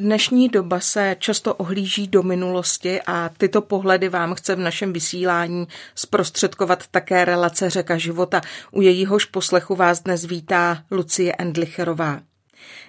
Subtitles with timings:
[0.00, 5.68] Dnešní doba se často ohlíží do minulosti a tyto pohledy vám chce v našem vysílání
[5.94, 8.40] zprostředkovat také relace Řeka života.
[8.70, 12.20] U jejíhož poslechu vás dnes vítá Lucie Endlicherová.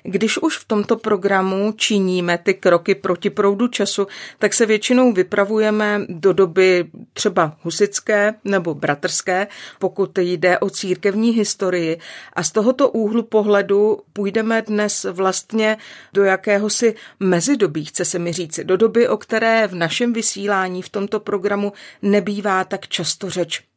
[0.04, 4.08] Když už v tomto programu činíme ty kroky proti proudu času,
[4.40, 9.47] tak se většinou vypravujeme do doby třeba husické nebo bratrské,
[9.79, 12.00] pokud jde o církevní historii.
[12.33, 15.78] A z tohoto úhlu pohledu půjdeme dnes vlastně
[16.13, 20.90] do jakéhosi mezidobí, chce se mi říci, do doby, o které v našem vysílání v
[20.90, 23.69] tomto programu nebývá tak často řeč.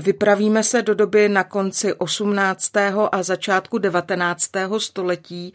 [0.00, 2.72] Vypravíme se do doby na konci 18.
[3.12, 4.50] a začátku 19.
[4.78, 5.52] století,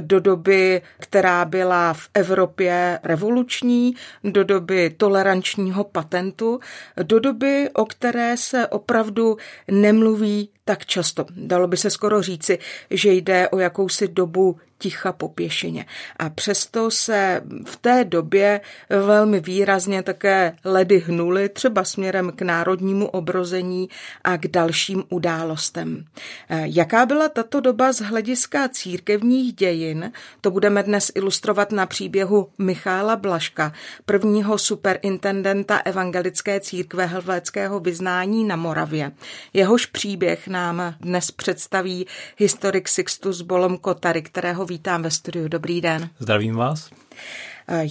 [0.00, 3.94] do doby, která byla v Evropě revoluční,
[4.24, 6.60] do doby tolerančního patentu,
[7.02, 9.36] do doby, o které se opravdu
[9.70, 11.26] nemluví tak často.
[11.30, 12.58] Dalo by se skoro říci,
[12.90, 15.86] že jde o jakousi dobu ticha po pěšině.
[16.16, 23.06] A přesto se v té době velmi výrazně také ledy hnuly, třeba směrem k národnímu
[23.08, 23.88] obrození
[24.24, 26.04] a k dalším událostem.
[26.48, 33.16] Jaká byla tato doba z hlediska církevních dějin, to budeme dnes ilustrovat na příběhu Michála
[33.16, 33.72] Blaška,
[34.06, 39.12] prvního superintendenta evangelické církve helvéckého vyznání na Moravě.
[39.52, 45.48] Jehož příběh nám dnes představí historik Sixtus Bolom Kotary, kterého vítám ve studiu.
[45.48, 46.10] Dobrý den.
[46.18, 46.90] Zdravím vás.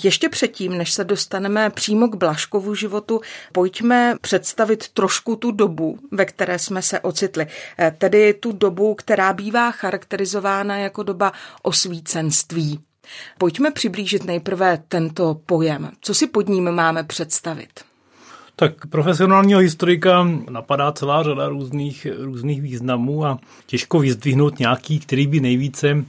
[0.03, 3.21] Ještě předtím, než se dostaneme přímo k Blaškovu životu,
[3.51, 7.47] pojďme představit trošku tu dobu, ve které jsme se ocitli.
[7.79, 12.79] Eh, tedy tu dobu, která bývá charakterizována jako doba osvícenství.
[13.37, 15.91] Pojďme přiblížit nejprve tento pojem.
[16.01, 17.69] Co si pod ním máme představit?
[18.55, 25.39] Tak profesionálního historika napadá celá řada různých, různých významů a těžko vyzdvihnout nějaký, který by
[25.39, 26.05] nejvíce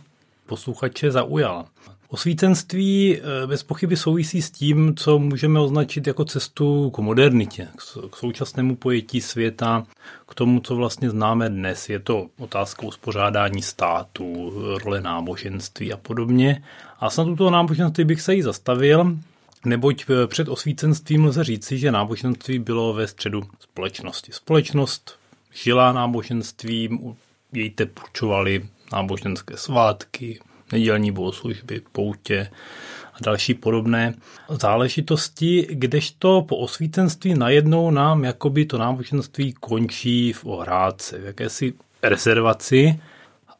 [0.50, 1.64] posluchače zaujal.
[2.08, 7.68] Osvícenství eh, bez pochyby souvisí s tím, co můžeme označit jako cestu k modernitě,
[8.10, 9.86] k současnému pojetí světa,
[10.28, 11.88] k tomu, co vlastně známe dnes.
[11.88, 14.52] Je to otázka uspořádání státu,
[14.84, 16.62] role náboženství a podobně.
[17.00, 19.16] A snad toho náboženství bych se jí zastavil,
[19.64, 24.32] neboť eh, před osvícenstvím lze říci, že náboženství bylo ve středu společnosti.
[24.32, 25.18] Společnost
[25.52, 27.14] žila náboženstvím,
[27.52, 30.40] její tepurčovali náboženské svátky,
[30.72, 32.50] nedělní bohoslužby, poutě
[33.14, 34.14] a další podobné
[34.48, 43.00] záležitosti, kdežto po osvícenství najednou nám jakoby to náboženství končí v ohrádce, v jakési rezervaci.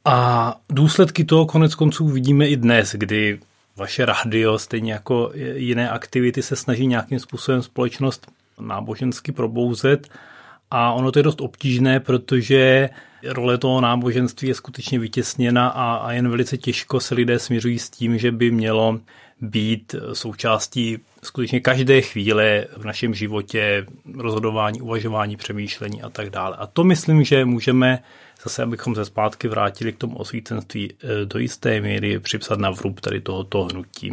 [0.04, 3.40] A důsledky toho konec konců vidíme i dnes, kdy
[3.76, 8.26] vaše radio, stejně jako jiné aktivity, se snaží nějakým způsobem společnost
[8.60, 10.08] nábožensky probouzet
[10.70, 12.90] a ono to je dost obtížné, protože
[13.24, 17.90] role toho náboženství je skutečně vytěsněna a, a jen velice těžko se lidé směřují s
[17.90, 19.00] tím, že by mělo
[19.40, 23.86] být součástí skutečně každé chvíle v našem životě,
[24.18, 26.56] rozhodování, uvažování, přemýšlení a tak dále.
[26.56, 28.02] A to myslím, že můžeme
[28.42, 33.00] zase, abychom se zpátky vrátili k tomu osvícenství, eh, do jisté míry připsat na vrub
[33.00, 34.12] tady tohoto hnutí.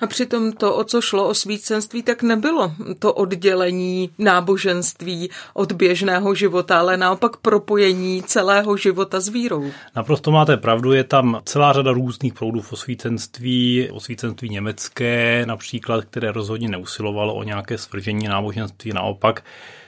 [0.00, 6.34] A přitom to, o co šlo o svícenství, tak nebylo to oddělení náboženství od běžného
[6.34, 9.70] života, ale naopak propojení celého života s vírou.
[9.96, 16.32] Naprosto máte pravdu, je tam celá řada různých proudů v osvícenství, osvícenství německé například, které
[16.32, 19.44] rozhodně neusilovalo o nějaké svržení náboženství, naopak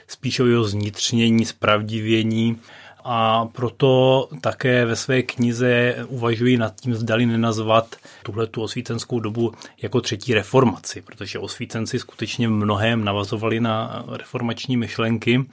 [0.07, 2.59] spíše o jeho znitřnění, spravdivění
[3.07, 9.53] a proto také ve své knize uvažuji nad tím, zdali nenazvat tuhle tu osvícenskou dobu
[9.81, 15.45] jako třetí reformaci, protože osvícenci skutečně mnohem navazovali na reformační myšlenky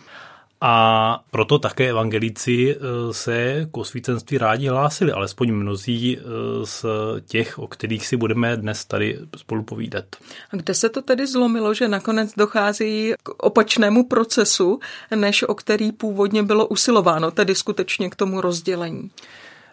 [0.64, 2.78] a proto také evangelíci eh,
[3.12, 6.22] se k osvícenství rádi hlásili, alespoň mnozí eh,
[6.66, 6.84] z
[7.26, 10.04] těch, o kterých si budeme dnes tady spolu povídat.
[10.52, 14.80] A kde se to tedy zlomilo, že nakonec dochází k opačnému procesu,
[15.14, 19.10] než o který původně bylo usilováno, tedy skutečně k tomu rozdělení?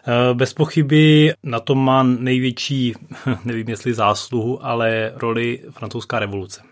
[0.06, 2.94] Eh, bez pochyby na tom má největší,
[3.44, 6.69] nevím jestli zásluhu, ale roli francouzská revoluce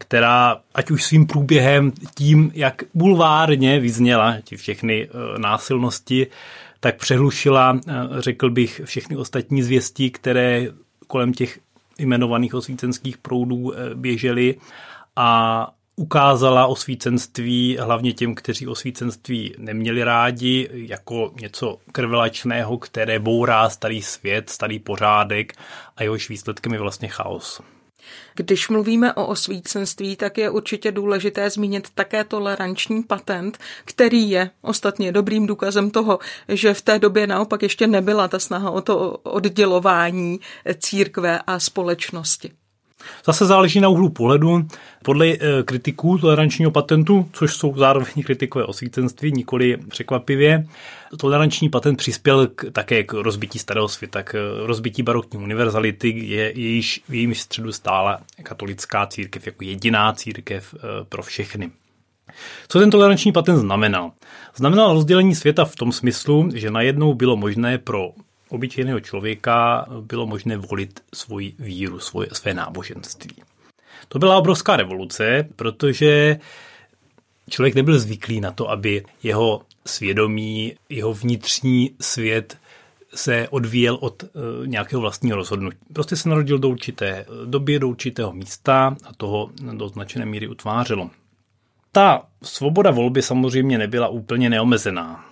[0.00, 6.26] která ať už svým průběhem, tím, jak bulvárně vyzněla ti všechny eh, násilnosti,
[6.80, 10.66] tak přehlušila, eh, řekl bych, všechny ostatní zvěstí, které
[11.06, 11.58] kolem těch
[11.98, 14.54] jmenovaných osvícenských proudů eh, běžely
[15.16, 24.02] a ukázala osvícenství hlavně těm, kteří osvícenství neměli rádi, jako něco krvelačného, které bourá starý
[24.02, 25.52] svět, starý pořádek
[25.96, 27.60] a jehož výsledkem je vlastně chaos.
[28.34, 35.12] Když mluvíme o osvícenství, tak je určitě důležité zmínit také toleranční patent, který je ostatně
[35.12, 36.18] dobrým důkazem toho,
[36.48, 40.40] že v té době naopak ještě nebyla ta snaha o to oddělování
[40.78, 42.59] církve a společnosti.
[43.24, 44.66] Zase záleží na úhlu pohledu.
[45.04, 50.66] Podle eh, kritiků tolerančního patentu, což jsou zároveň kritikové osvícenství, nikoli překvapivě,
[51.16, 57.02] toleranční patent přispěl k, také k rozbití starého světa, k rozbití barokní univerzality, je jejíž,
[57.08, 61.70] v jejím středu stála katolická církev jako jediná církev eh, pro všechny.
[62.68, 64.12] Co ten toleranční patent znamenal?
[64.56, 68.10] Znamenal rozdělení světa v tom smyslu, že najednou bylo možné pro
[68.50, 73.36] obyčejného člověka bylo možné volit svoji víru, svoje, své náboženství.
[74.08, 76.38] To byla obrovská revoluce, protože
[77.50, 82.58] člověk nebyl zvyklý na to, aby jeho svědomí, jeho vnitřní svět
[83.14, 84.30] se odvíjel od uh,
[84.66, 85.78] nějakého vlastního rozhodnutí.
[85.92, 91.10] Prostě se narodil do určité doby, do určitého místa a toho do značené míry utvářelo.
[91.92, 95.24] Ta svoboda volby samozřejmě nebyla úplně neomezená.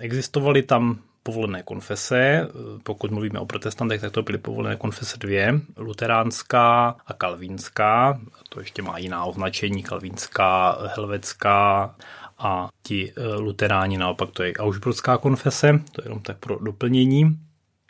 [0.00, 2.48] Existovaly tam povolené konfese.
[2.82, 5.60] Pokud mluvíme o protestantech, tak to byly povolené konfese dvě.
[5.76, 8.20] Luteránská a kalvínská.
[8.48, 9.82] To ještě má jiná označení.
[9.82, 11.94] Kalvínská, helvetská
[12.38, 15.80] a ti eh, luteráni naopak to je Augsburgská konfese.
[15.92, 17.38] To je jenom tak pro doplnění.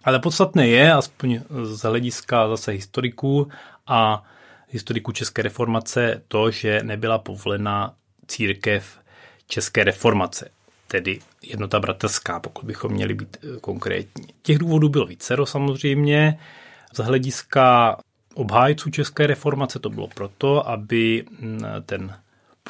[0.04, 3.48] Ale podstatné je, aspoň z hlediska zase historiků
[3.86, 4.24] a
[4.68, 7.94] historiků České reformace, to, že nebyla povolena
[8.26, 8.98] církev
[9.46, 10.50] České reformace
[10.94, 14.26] tedy jednota bratrská, pokud bychom měli být eh, konkrétní.
[14.42, 16.38] Těch důvodů bylo vícero samozřejmě.
[16.92, 17.96] Z hlediska
[18.34, 22.18] obhájců České reformace to bylo proto, aby mm, ten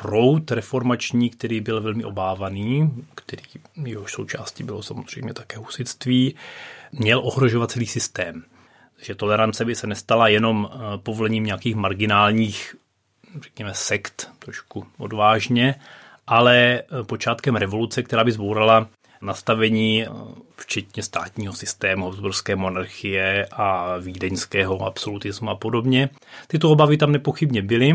[0.02, 3.42] proud reformační, který byl velmi obávaný, který
[3.84, 6.34] jehož součástí bylo samozřejmě také husitství,
[6.92, 8.44] měl ohrožovat celý systém.
[9.02, 12.76] Že tolerance by se nestala jenom eh, povolením nějakých marginálních,
[13.42, 15.74] řekněme, sekt, trošku odvážně,
[16.26, 18.86] ale eh, počátkem revoluce, která by zbourala
[19.20, 20.08] nastavení eh,
[20.56, 26.08] včetně státního systému, Habsburské monarchie a vídeňského absolutismu a podobně.
[26.46, 27.94] Tyto obavy tam nepochybně byly,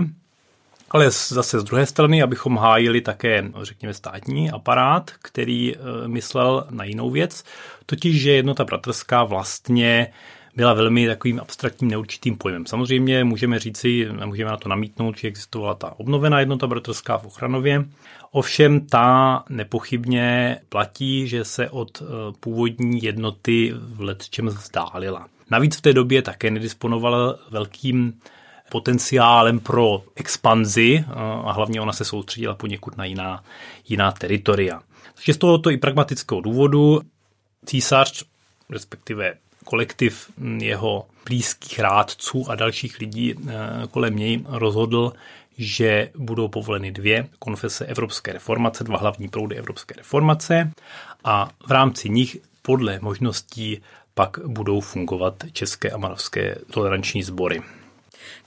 [0.91, 6.83] ale zase z druhé strany, abychom hájili také, řekněme, státní aparát, který eh, myslel na
[6.83, 7.43] jinou věc,
[7.85, 10.07] totiž, že jednota bratrská vlastně
[10.55, 12.65] byla velmi takovým abstraktním neurčitým pojmem.
[12.65, 17.85] Samozřejmě můžeme říci, můžeme na to namítnout, že existovala ta obnovená jednota bratrská v Ochranově,
[18.31, 22.05] Ovšem ta nepochybně platí, že se od eh,
[22.39, 25.27] původní jednoty v letčem vzdálila.
[25.51, 28.19] Navíc v té době také nedisponovala velkým
[28.71, 31.13] potenciálem pro expanzi eh,
[31.45, 33.43] a hlavně ona se soustředila poněkud na jiná,
[33.87, 34.81] jiná teritoria.
[35.15, 37.01] Takže z tohoto i pragmatického důvodu
[37.65, 38.23] císař,
[38.69, 39.33] respektive
[39.69, 43.53] kolektiv jeho blízkých rádců a dalších lidí eh,
[43.91, 45.13] kolem něj rozhodl,
[45.57, 50.71] že budou povoleny dvě konfese Evropské reformace, dva hlavní proudy Evropské reformace
[51.23, 53.81] a v rámci nich podle možností
[54.13, 57.61] pak budou fungovat české a moravské toleranční sbory.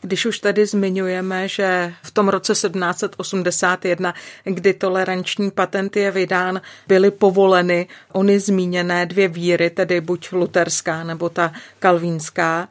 [0.00, 4.14] Když už tady zmiňujeme, že v tom roce 1781,
[4.44, 11.28] kdy toleranční patent je vydán, byly povoleny ony zmíněné dvě víry, tedy buď luterská nebo
[11.28, 12.68] ta kalvínská,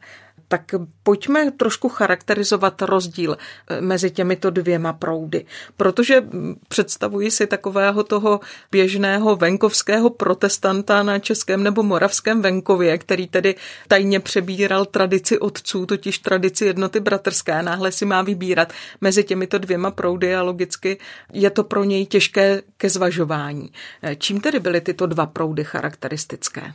[0.52, 5.44] tak pojďme trošku charakterizovat rozdíl eh, mezi těmito dvěma proudy,
[5.76, 8.40] protože hm, představuji si takového toho
[8.72, 13.54] běžného venkovského protestanta na českém nebo moravském venkově, který tedy
[13.88, 19.90] tajně přebíral tradici otců, totiž tradici jednoty bratrské, náhle si má vybírat mezi těmito dvěma
[19.90, 20.98] proudy a logicky
[21.32, 23.72] je to pro něj těžké ke zvažování.
[24.02, 26.72] Eh, čím tedy byly tyto dva proudy charakteristické?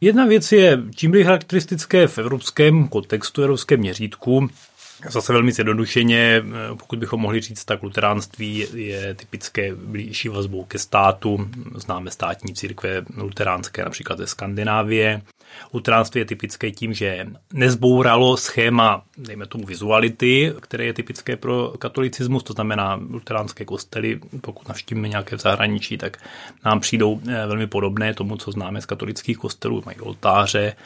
[0.00, 4.48] Jedna věc je, čím byly charakteristické v evropském kontextu, evropském měřítku,
[5.10, 6.44] Zase velmi zjednodušeně,
[6.78, 11.48] pokud bychom mohli říct, tak luteránství je typické blížší vazbou ke státu.
[11.74, 15.22] Známe státní církve luteránské například ze Skandinávie.
[15.74, 22.42] Luteránství je typické tím, že nezbouralo schéma, dejme tomu, vizuality, které je typické pro katolicismus,
[22.42, 26.16] to znamená luteránské kostely, pokud navštívíme nějaké v zahraničí, tak
[26.64, 30.76] nám přijdou eh, velmi podobné tomu, co známe z katolických kostelů, mají oltáře,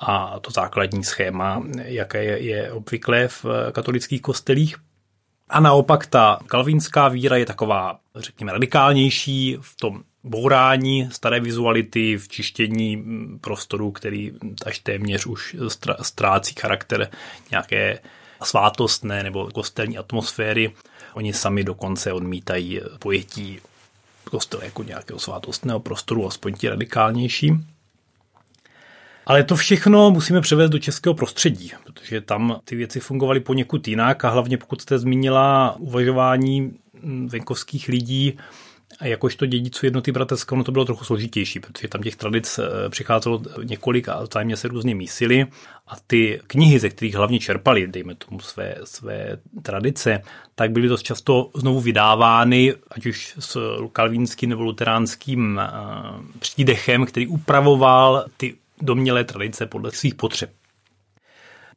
[0.00, 4.76] a to základní schéma, jaké je, je obvyklé v katolických kostelích.
[5.48, 12.28] A naopak ta kalvínská víra je taková, řekněme, radikálnější v tom bourání staré vizuality, v
[12.28, 13.04] čištění
[13.40, 14.32] prostoru, který
[14.66, 15.56] až téměř už
[16.02, 17.10] ztrácí charakter
[17.50, 17.98] nějaké
[18.42, 20.74] svátostné nebo kostelní atmosféry.
[21.14, 23.60] Oni sami dokonce odmítají pojetí
[24.24, 27.52] kostela jako nějakého svátostného prostoru, aspoň ti radikálnější.
[29.28, 34.24] Ale to všechno musíme převést do českého prostředí, protože tam ty věci fungovaly poněkud jinak
[34.24, 36.72] a hlavně pokud jste zmínila uvažování
[37.26, 38.38] venkovských lidí,
[39.00, 42.88] a jakožto dědiců jednoty bratrské, ono to bylo trochu složitější, protože tam těch tradic eh,
[42.88, 45.46] přicházelo několik a vzájemně se různě mísily.
[45.86, 50.22] A ty knihy, ze kterých hlavně čerpali, dejme tomu své, své tradice,
[50.54, 53.58] tak byly dost často znovu vydávány, ať už s
[53.92, 55.70] kalvínským nebo luteránským eh,
[56.38, 60.50] přídechem, který upravoval ty domělé tradice podle svých potřeb.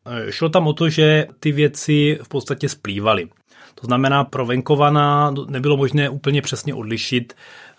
[0.06, 3.30] Eh, šlo tam o to, že ty věci v podstatě splývaly.
[3.76, 7.34] To znamená, pro venkovana nebylo možné úplně přesně odlišit,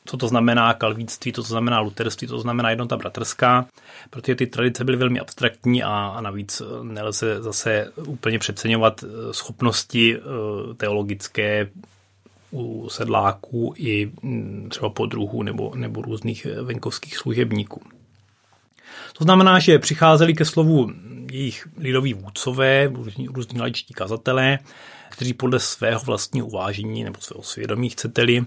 [0.05, 3.67] co to znamená kalvíctví, co to znamená luterství, co to znamená jednota bratrská,
[4.11, 10.17] protože ty tradice byly velmi abstraktní a, a navíc nelze zase úplně přeceňovat eh, schopnosti
[10.17, 10.21] eh,
[10.75, 11.71] teologické
[12.51, 17.83] u sedláků i hm, třeba podruhů nebo, nebo různých eh, venkovských služebníků.
[19.13, 20.91] To znamená, že přicházeli ke slovu
[21.33, 24.59] jejich lidoví vůdcové, různí, různí laičtí kazatelé,
[25.11, 28.45] kteří podle svého vlastního uvážení nebo svého svědomí, chcete-li,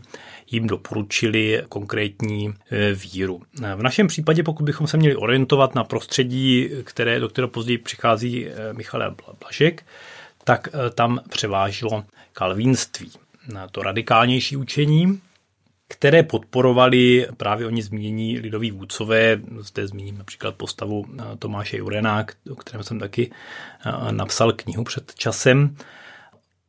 [0.52, 3.42] jim doporučili konkrétní e, víru.
[3.76, 8.48] V našem případě, pokud bychom se měli orientovat na prostředí, které, do kterého později přichází
[8.48, 9.86] e, Michal Blažek,
[10.44, 13.12] tak e, tam převážilo kalvínství.
[13.72, 15.22] To radikálnější učení,
[15.88, 19.42] které podporovali právě oni zmínění lidoví vůdcové.
[19.60, 21.06] Zde zmíním například postavu
[21.40, 23.32] Tomáše Jurena, o kterém jsem taky
[24.12, 25.76] napsal knihu před časem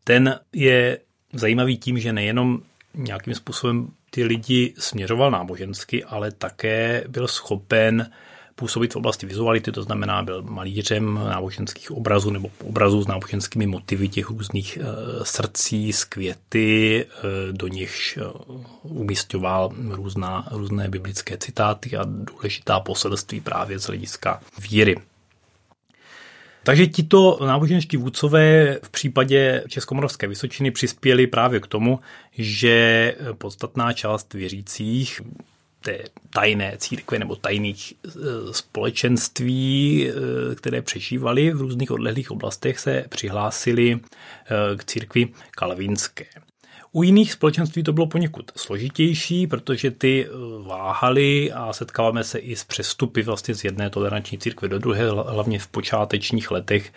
[0.05, 0.99] ten je
[1.33, 2.63] zajímavý tím, že nejenom
[2.95, 8.11] nějakým způsobem ty lidi směřoval nábožensky, ale také byl schopen
[8.57, 14.09] působit v oblasti vizuality, to znamená byl malířem náboženských obrazů nebo obrazů s náboženskými motivy
[14.09, 14.85] těch různých e,
[15.25, 18.21] srdcí z květy, e, do nichž e,
[18.83, 24.97] umístěval různá, různé biblické citáty a důležitá poselství právě z hlediska víry.
[26.63, 32.01] Takže tito náboženští vůdcové v případě Českomoravské Vysočiny přispěli právě k tomu,
[32.33, 35.21] že podstatná část věřících
[35.87, 35.99] té
[36.31, 38.09] tajné církve nebo tajných e,
[38.53, 43.99] společenství, e, které přežívaly v různých odlehlých oblastech, se přihlásili e,
[44.77, 46.27] k církvi kalvínské.
[46.97, 50.29] U jiných společenství to bylo poněkud složitější, protože ty eh,
[50.67, 55.59] váhaly a setkáváme se i s přestupy vlastně z jedné toleranční církve do druhé, hlavně
[55.59, 56.93] v počátečních letech.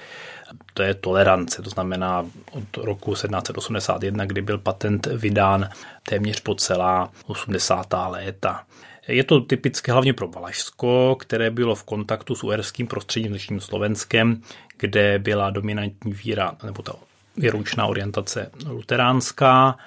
[0.73, 5.69] To je tolerance, to znamená od roku 1781, kdy byl patent vydán
[6.09, 7.85] téměř po celá 80.
[8.07, 8.63] léta.
[9.07, 14.41] Je to typické hlavně pro Valašsko, které bylo v kontaktu s uherským prostředím, dnešním Slovenskem,
[14.77, 16.93] kde byla dominantní víra, nebo ta
[17.37, 19.77] věroučná orientace luteránská,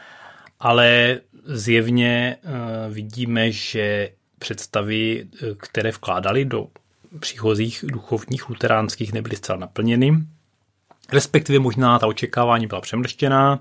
[0.60, 6.66] ale zjevně eh, vidíme, že představy, eh, které vkládali do
[7.20, 10.12] příchozích duchovních luteránských, nebyly zcela naplněny.
[11.12, 13.58] Respektive možná ta očekávání byla přemrštěná,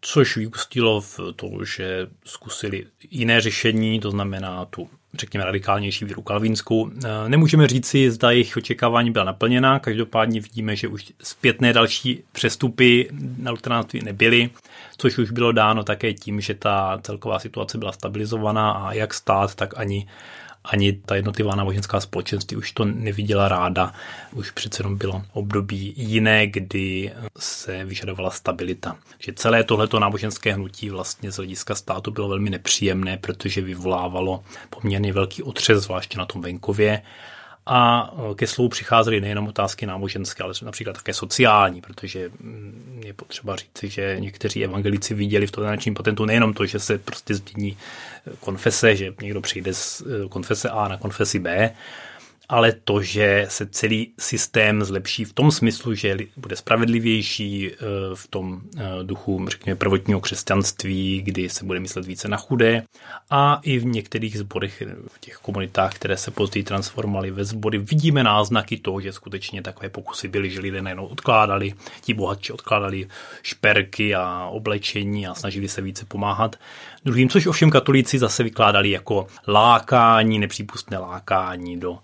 [0.00, 6.90] což vyústilo v to, že zkusili jiné řešení, to znamená tu řekněme, radikálnější víru kalvínskou.
[6.90, 13.08] Eh, nemůžeme říci, zda jejich očekávání byla naplněna, každopádně vidíme, že už zpětné další přestupy
[13.38, 14.50] na luteránství nebyly,
[14.96, 19.54] což už bylo dáno také tím, že ta celková situace byla stabilizovaná a jak stát,
[19.54, 20.06] tak ani
[20.64, 23.92] ani ta jednotlivá náboženská společenství už to neviděla ráda.
[24.32, 28.96] Už přece jenom bylo období jiné, kdy se vyžadovala stabilita.
[29.18, 35.12] Že celé tohleto náboženské hnutí vlastně z hlediska státu bylo velmi nepříjemné, protože vyvolávalo poměrně
[35.12, 37.02] velký otřes, zvláště na tom venkově
[37.66, 43.12] a e, ke slovu přicházely nejenom otázky náboženské, ale například také sociální, protože mm, je
[43.12, 47.76] potřeba říci, že někteří evangelici viděli v toleračním patentu nejenom to, že se prostě změní
[48.26, 51.74] e, konfese, že někdo přijde z e, konfese A na konfesi B,
[52.48, 57.76] ale to, že se celý systém zlepší v tom smyslu, že bude spravedlivější eh,
[58.14, 62.82] v tom eh, duchu, řekněme, prvotního křesťanství, kdy se bude myslet více na chudé.
[63.30, 68.24] A i v některých zborech, v těch komunitách, které se později transformovaly ve sbory, vidíme
[68.24, 73.08] náznaky toho, že skutečně takové pokusy byly, že lidé najednou odkládali, ti bohatší odkládali
[73.42, 76.56] šperky a oblečení a snažili se více pomáhat
[77.04, 81.98] druhým, což ovšem katolíci zase vykládali jako lákání, nepřípustné lákání do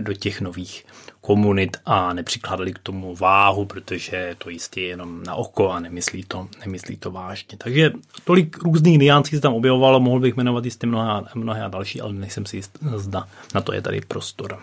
[0.00, 0.86] do těch nových
[1.20, 6.24] komunit a nepřikládali k tomu váhu, protože to jistě je jenom na oko a nemyslí
[6.28, 7.58] to, nemyslí to vážně.
[7.58, 7.92] Takže
[8.24, 12.46] tolik různých niancí se tam objevovalo, mohl bych jmenovat jistě mnohé, mnohé další, ale nejsem
[12.46, 14.58] si jist, zda na to je tady prostor.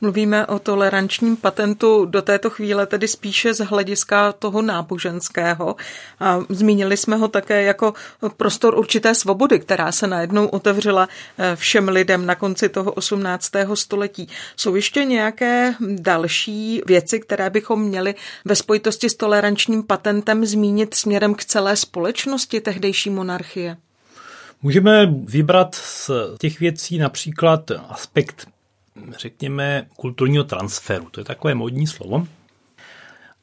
[0.00, 5.76] Mluvíme o tolerančním patentu do této chvíle tedy spíše z hlediska toho náboženského.
[6.20, 7.94] A zmínili jsme ho také jako
[8.36, 11.08] prostor určité svobody, která se najednou otevřela
[11.38, 13.50] eh, všem lidem na konci toho 18.
[13.74, 14.28] století.
[14.56, 21.34] Jsou ještě nějaké další věci, které bychom měli ve spojitosti s tolerančním patentem zmínit směrem
[21.34, 23.76] k celé společnosti tehdejší monarchie?
[24.62, 28.53] Můžeme vybrat z těch věcí například aspekt
[29.10, 31.08] řekněme, kulturního transferu.
[31.10, 32.26] To je takové modní slovo.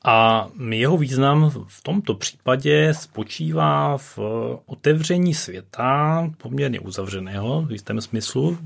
[0.05, 4.19] A jeho význam v tomto případě spočívá v
[4.65, 8.57] otevření světa, poměrně uzavřeného v jistém smyslu,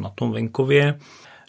[0.00, 0.98] na tom venkově,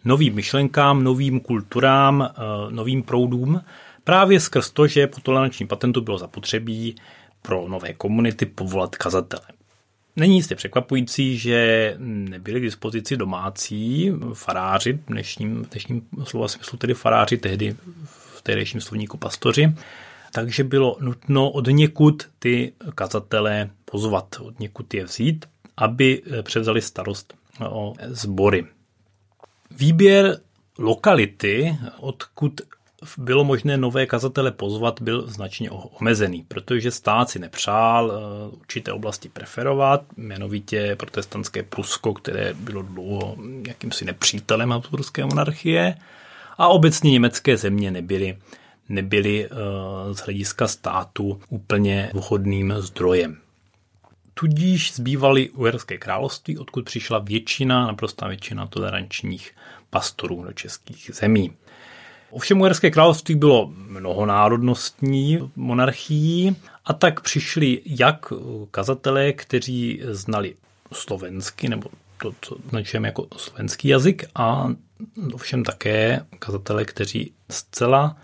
[0.06, 2.34] novým myšlenkám, novým kulturám,
[2.70, 3.62] novým proudům,
[4.04, 6.96] právě skrz to, že po tolerančním patentu bylo zapotřebí
[7.42, 9.57] pro nové komunity povolat kazatele.
[10.18, 16.94] Není jistě překvapující, že nebyli k dispozici domácí faráři, v dnešním, dnešním slova smyslu tedy
[16.94, 19.74] faráři, tehdy v tehdejším slovníku pastoři,
[20.34, 25.46] takže bylo nutno od někud ty kazatele pozvat, od někud je vzít,
[25.78, 27.34] aby převzali starost
[27.70, 28.66] o sbory.
[29.72, 30.40] Výběr
[30.78, 32.62] lokality, odkud
[33.18, 39.30] bylo možné nové kazatele pozvat, byl značně omezený, protože stát si nepřál eh, určité oblasti
[39.30, 43.36] preferovat, jmenovitě protestantské Prusko, které bylo dlouho
[43.68, 45.96] jakýmsi nepřítelem Habsburské monarchie,
[46.58, 48.38] a obecně německé země nebyly,
[48.90, 49.50] nebyly eh,
[50.14, 53.38] z hlediska státu úplně vhodným zdrojem.
[54.34, 59.52] Tudíž zbývaly Uherské království, odkud přišla většina, naprostá většina tolerančních
[59.90, 61.54] pastorů do českých zemí.
[62.30, 66.56] Ovšem Uherské království bylo mnohonárodnostní monarchií
[66.86, 68.34] a tak přišli jak
[68.72, 70.56] kazatelé, kteří znali
[70.94, 71.90] slovensky, nebo
[72.22, 74.68] to, co značujeme jako slovenský jazyk, a
[75.34, 78.18] ovšem také kazatelé, kteří zcela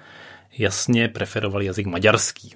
[0.57, 2.55] jasně preferovali jazyk maďarský.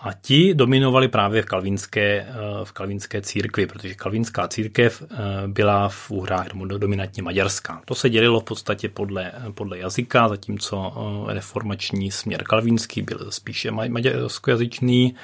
[0.00, 2.34] A ti dominovali právě v kalvínské, eh,
[2.64, 6.46] v kalvínské církvi, protože kalvínská církev eh, byla v úhrách
[6.78, 7.82] dominantně maďarská.
[7.84, 10.92] To se dělilo v podstatě podle, podle jazyka, zatímco
[11.30, 15.14] eh, reformační směr kalvínský byl spíše maďarskojazyčný,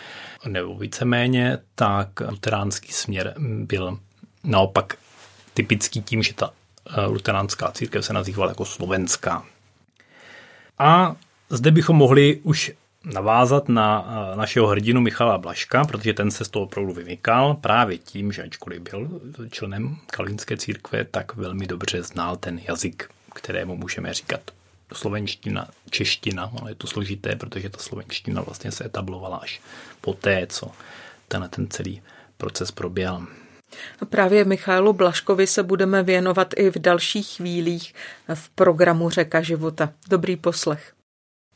[0.48, 3.98] nebo víceméně, tak luteránský směr byl
[4.44, 4.96] naopak
[5.54, 6.52] typický tím, že ta
[7.06, 9.44] luteránská církev se nazývala jako slovenská.
[10.78, 11.16] A
[11.50, 12.72] zde bychom mohli už
[13.04, 17.98] navázat na eh, našeho hrdinu Michala Blaška, protože ten se z toho opravdu vymykal právě
[17.98, 24.14] tím, že ačkoliv byl členem kalvinské církve, tak velmi dobře znal ten jazyk, kterému můžeme
[24.14, 24.40] říkat
[24.92, 26.50] slovenština, čeština.
[26.52, 29.60] Ono je to složité, protože ta slovenština vlastně se etablovala až
[30.00, 30.70] poté, co
[31.28, 32.02] ten, ten celý
[32.36, 33.26] proces proběhl.
[34.00, 37.94] A právě Michailu Blaškovi se budeme věnovat i v dalších chvílích
[38.34, 39.92] v programu Řeka života.
[40.08, 40.92] Dobrý poslech.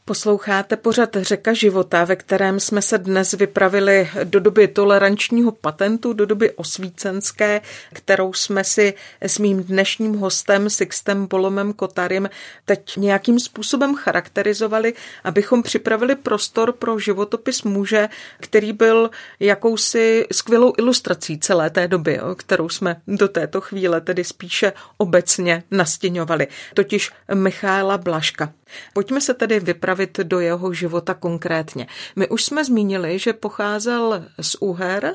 [0.09, 6.27] Posloucháte pořad Řeka života, ve kterém jsme se dnes vypravili do doby tolerančního patentu, do
[6.27, 7.61] doby osvícenské,
[7.93, 12.31] kterou jsme si s mým dnešním hostem Sixtem Bolomem Kotarem
[12.65, 18.09] teď nějakým způsobem charakterizovali, abychom připravili prostor pro životopis muže,
[18.41, 24.73] který byl jakousi skvělou ilustrací celé té doby, kterou jsme do této chvíle tedy spíše
[24.97, 28.53] obecně nastěňovali, totiž Michaela Blaška.
[28.93, 31.87] Pojďme se tedy vypravit do jeho života konkrétně.
[32.17, 35.15] My už jsme zmínili, že pocházel z Uher,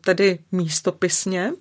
[0.00, 1.52] tedy místopisně,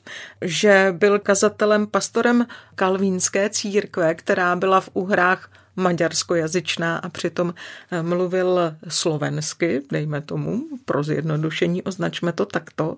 [0.41, 7.53] že byl kazatelem, pastorem kalvínské církve, která byla v Uhrách maďarskojazyčná a přitom
[8.01, 12.97] mluvil slovensky, dejme tomu, pro zjednodušení označme to takto.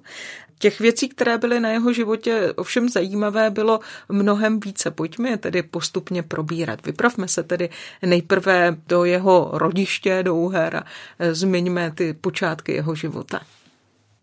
[0.60, 4.92] Těch věcí, které byly na jeho životě ovšem zajímavé, bylo mnohem více.
[4.92, 6.86] Pojďme je tedy postupně probírat.
[6.86, 7.70] Vypravme se tedy
[8.06, 10.84] nejprve do jeho rodiště, do Uher a
[11.32, 13.42] zmiňme ty počátky jeho života.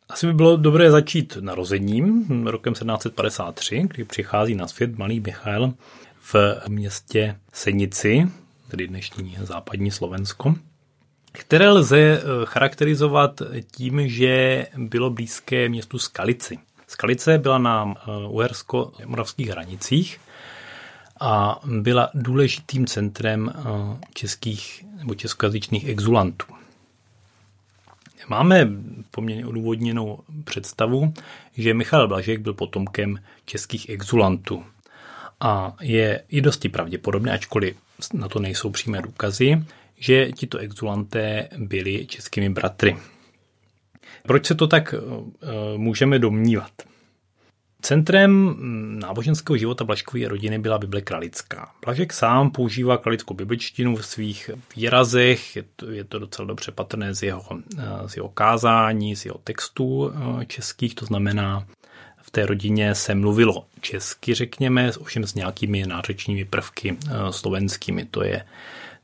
[0.09, 5.75] Asi by bylo dobré začít narozením rokem 1753, kdy přichází na svět malý Michael
[6.21, 6.35] v
[6.69, 8.29] městě Senici,
[8.75, 10.55] tedy dnešní západní Slovensko
[11.33, 16.59] které lze eh, charakterizovat tím, že bylo blízké městu Skalici.
[16.87, 20.21] Skalice byla na eh, uhersko-moravských hranicích
[21.21, 23.63] a byla důležitým centrem eh,
[24.15, 26.47] českých nebo českojazyčných exulantů.
[28.29, 28.69] Máme
[29.11, 31.15] poměrně odůvodněnou představu,
[31.57, 34.65] že Michal Blažek byl potomkem českých exulantů.
[35.41, 37.84] A je i dosti pravděpodobné, ačkoliv
[38.15, 39.65] na to nejsou přímé důkazy,
[39.99, 42.97] že tito exulanté byli českými bratry.
[44.23, 44.95] Proč se to tak
[45.77, 46.73] můžeme domnívat?
[47.85, 51.71] Centrem mm, náboženského života Blažkové rodiny byla Bible kralická.
[51.85, 57.15] Blažek sám používá kralickou bibličtinu v svých výrazech, je to, je to docela dobře patrné
[57.15, 57.43] z jeho,
[57.79, 61.67] eh, z jeho kázání, z jeho textů eh, českých, to znamená,
[62.35, 68.45] té rodině se mluvilo česky, řekněme, ovšem s nějakými nářečními prvky eh, slovenskými, to je,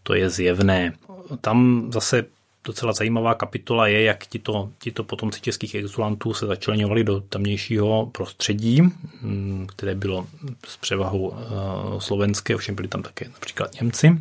[0.03, 0.93] to je zjevné.
[1.41, 2.25] Tam zase
[2.65, 8.83] docela zajímavá kapitola je, jak tito, tito potomci českých exulantů se začlenovali do tamnějšího prostředí,
[8.83, 10.27] mm, které bylo
[10.67, 14.19] s převahou eh, slovenské, ovšem byli tam také například Němci.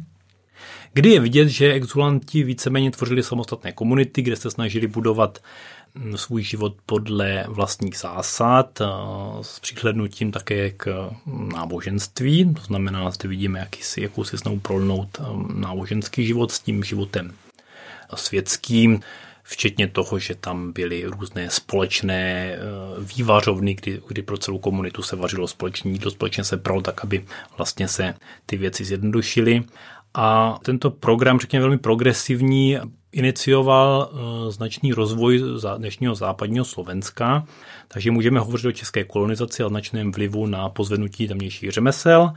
[0.93, 5.39] Kdy je vidět, že exulanti víceméně tvořili samostatné komunity, kde se snažili budovat
[6.15, 8.85] svůj život podle vlastních zásad, eh,
[9.41, 11.09] s přihlednutím také k
[11.53, 12.53] náboženství.
[12.53, 15.23] To znamená, zde vidíme jakýsi, jakousi snahu prolnout eh,
[15.53, 17.33] náboženský život s tím životem
[18.15, 18.99] světským,
[19.43, 22.59] včetně toho, že tam byly různé společné eh,
[22.99, 27.25] vývařovny, kdy, kdy pro celou komunitu se vařilo společně jídlo, společně se pralo, tak aby
[27.57, 28.13] vlastně se
[28.45, 29.63] ty věci zjednodušily.
[30.13, 32.77] A tento program, řekněme velmi progresivní,
[33.11, 35.43] inicioval eh, značný rozvoj
[35.77, 37.47] dnešního západního Slovenska,
[37.87, 42.31] takže můžeme hovořit o české kolonizaci a značném vlivu na pozvednutí tamnějších řemesel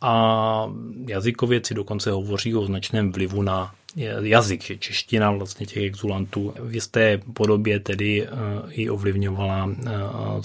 [0.00, 0.66] a
[1.08, 3.74] jazykověci dokonce hovoří o značném vlivu na
[4.20, 8.28] jazyk, že čeština vlastně těch exulantů v jisté podobě tedy eh,
[8.70, 9.90] i ovlivňovala eh,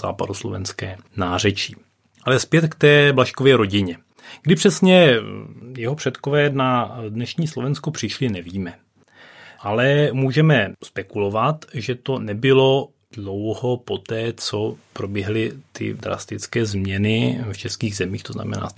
[0.02, 1.76] západoslovenské nářečí.
[2.24, 3.98] Ale zpět k té Blaškově rodině.
[4.42, 5.16] Kdy přesně
[5.78, 8.74] jeho předkové na dnešní Slovensko přišli, nevíme.
[9.68, 17.96] Ale můžeme spekulovat, že to nebylo dlouho poté, co proběhly ty drastické změny v českých
[17.96, 18.70] zemích, to znamená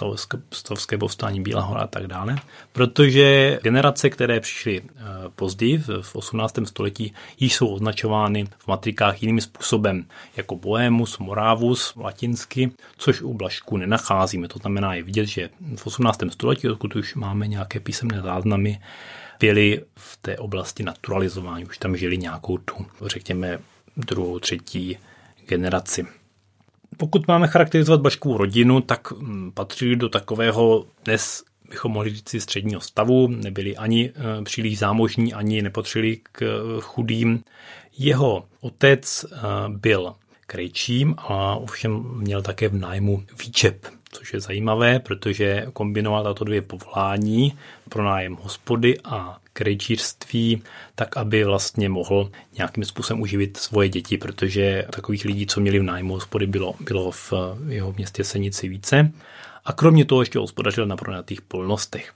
[0.54, 2.36] stavovské, povstání Bílá hora a tak dále,
[2.74, 5.02] protože generace, které přišly eh,
[5.36, 6.60] později v 18.
[6.66, 10.06] století, již jsou označovány v matrikách jiným způsobem,
[10.38, 14.48] jako Bohemus, Moravus, latinsky, což u Blažku nenacházíme.
[14.48, 16.20] To znamená, je vidět, že v 18.
[16.30, 18.80] století, odkud už máme nějaké písemné záznamy,
[19.40, 23.60] byli v té oblasti naturalizování, už tam žili nějakou tu, řekněme,
[23.98, 24.98] druhou, třetí
[25.48, 26.06] generaci.
[26.98, 32.42] Pokud máme charakterizovat Baškovou rodinu, tak mm, patří do takového dnes bychom mohli říct si
[32.42, 37.44] středního stavu, nebyli ani e, příliš zámožní, ani nepatřili k e, chudým.
[37.98, 40.14] Jeho otec e, byl
[40.48, 46.62] krejčím a ovšem měl také v nájmu výčep což je zajímavé, protože kombinoval tato dvě
[46.62, 47.58] povolání
[47.90, 50.64] pro nájem hospody a krejčířství,
[50.96, 55.84] tak aby vlastně mohl nějakým způsobem uživit svoje děti, protože takových lidí, co měli v
[55.84, 57.34] nájmu hospody, bylo, bylo v
[57.68, 59.12] jeho městě Senici více.
[59.66, 62.14] A kromě toho ještě hospodařil na pronatých polnostech.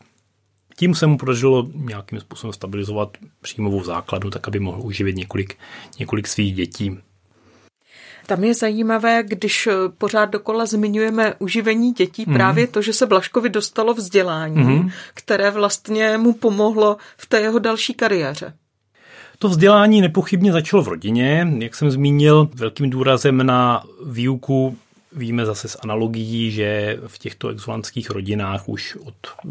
[0.76, 5.58] Tím se mu podařilo nějakým způsobem stabilizovat příjmovou základu, tak aby mohl uživit několik,
[6.00, 6.98] několik svých dětí.
[8.26, 12.34] Tam je zajímavé, když eh, pořád dokola zmiňujeme uživení dětí, mm.
[12.34, 14.90] právě to, že se Blaškovi dostalo vzdělání, mm.
[15.14, 18.54] které vlastně mu pomohlo v té jeho další kariéře.
[19.40, 24.78] To vzdělání nepochybně začalo v rodině, jak jsem zmínil, velkým důrazem na výuku
[25.16, 29.50] Víme zase z analogií, že v těchto exulantských rodinách už od eh,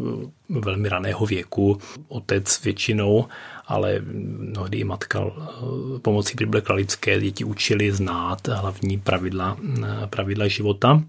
[0.49, 3.25] velmi raného věku otec většinou,
[3.67, 3.99] ale
[4.39, 11.03] mnohdy i matka eh, pomocí Bible Kralické děti učili znát hlavní pravidla, eh, pravidla života.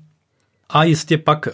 [0.69, 1.49] A jistě pak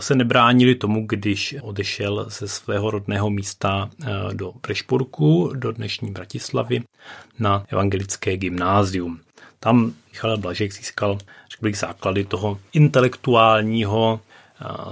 [0.00, 3.90] se nebránili tomu, když odešel ze svého rodného místa
[4.32, 6.82] do Prešpurku, do dnešní Bratislavy,
[7.38, 9.20] na evangelické gymnázium.
[9.60, 11.18] Tam Michal Blažek získal
[11.54, 14.20] řekl bych, základy toho intelektuálního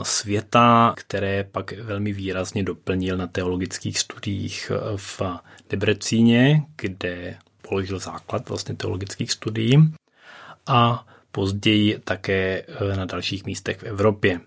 [0.03, 5.23] světa, které pak velmi výrazně doplnil na teologických studiích v
[5.71, 7.37] Debrecíně, kde
[7.69, 9.95] položil základ vlastně teologických studií
[10.67, 14.41] a později také e, na dalších místech v Evropě.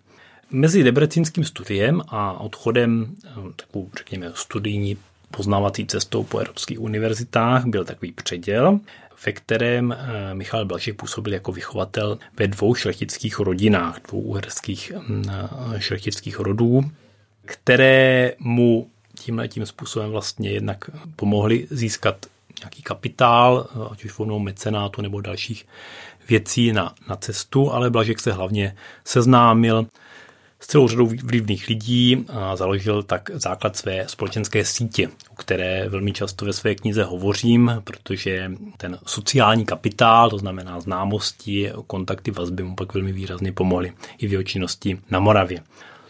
[0.51, 4.97] Mezi debrecínským studiem a odchodem e, takovou, řekněme, studijní
[5.32, 8.80] poznávací cestou po evropských univerzitách byl takový předěl,
[9.25, 15.23] ve kterém eh, Michal Blažek působil jako vychovatel ve dvou šlechtických rodinách, dvou uherských mm,
[15.75, 16.82] eh, šlechtických rodů,
[17.45, 22.25] které mu tímhle tím způsobem vlastně jednak pomohli získat
[22.60, 25.67] nějaký kapitál, eh, ať už formou mecenátu nebo dalších
[26.30, 28.75] věcí na, na cestu, ale Blažek se hlavně
[29.06, 29.88] seznámil
[30.60, 36.12] s celou řadou vlivných lidí a založil tak základ své společenské sítě, o které velmi
[36.12, 42.76] často ve své knize hovořím, protože ten sociální kapitál, to znamená známosti, kontakty, vazby mu
[42.76, 45.60] pak velmi výrazně pomohly i v jeho činnosti na Moravě.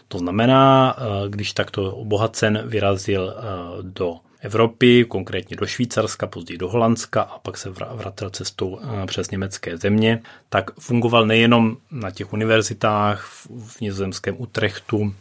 [0.08, 0.96] To znamená,
[1.28, 3.34] když takto obohacen vyrazil
[3.82, 9.76] do Evropy, konkrétně do Švýcarska, později do Holandska a pak se vrátil cestou přes německé
[9.76, 13.26] země, tak fungoval nejenom na těch univerzitách
[13.66, 15.14] v nizozemském Utrechtu,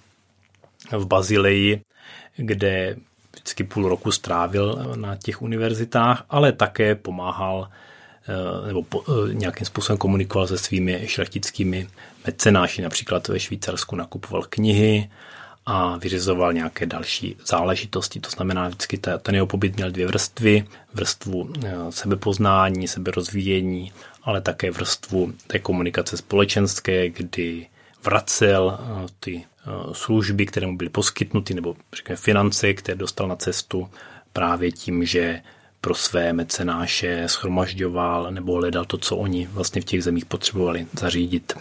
[0.92, 1.82] v Bazileji,
[2.36, 2.96] kde
[3.34, 7.70] vždycky půl roku strávil na těch univerzitách, ale také pomáhal
[8.28, 11.88] eh, nebo eh, nějakým způsobem komunikoval se svými šlechtickými
[12.28, 12.82] mecenáši.
[12.82, 15.10] Například ve Švýcarsku nakupoval knihy
[15.66, 18.20] a vyřizoval nějaké další záležitosti.
[18.20, 20.68] To znamená, vždycky ten jeho pobyt měl dvě vrstvy.
[20.94, 23.92] Vrstvu eh, sebepoznání, seberozvíjení,
[24.24, 27.68] ale také vrstvu té komunikace společenské, kdy
[28.04, 28.80] vracel
[29.20, 33.90] ty Eh, služby, které mu byly poskytnuty, nebo řekněme finance, které dostal na cestu
[34.34, 35.42] právě tím, že
[35.82, 41.54] pro své mecenáše schromažďoval nebo hledal to, co oni vlastně v těch zemích potřebovali zařídit.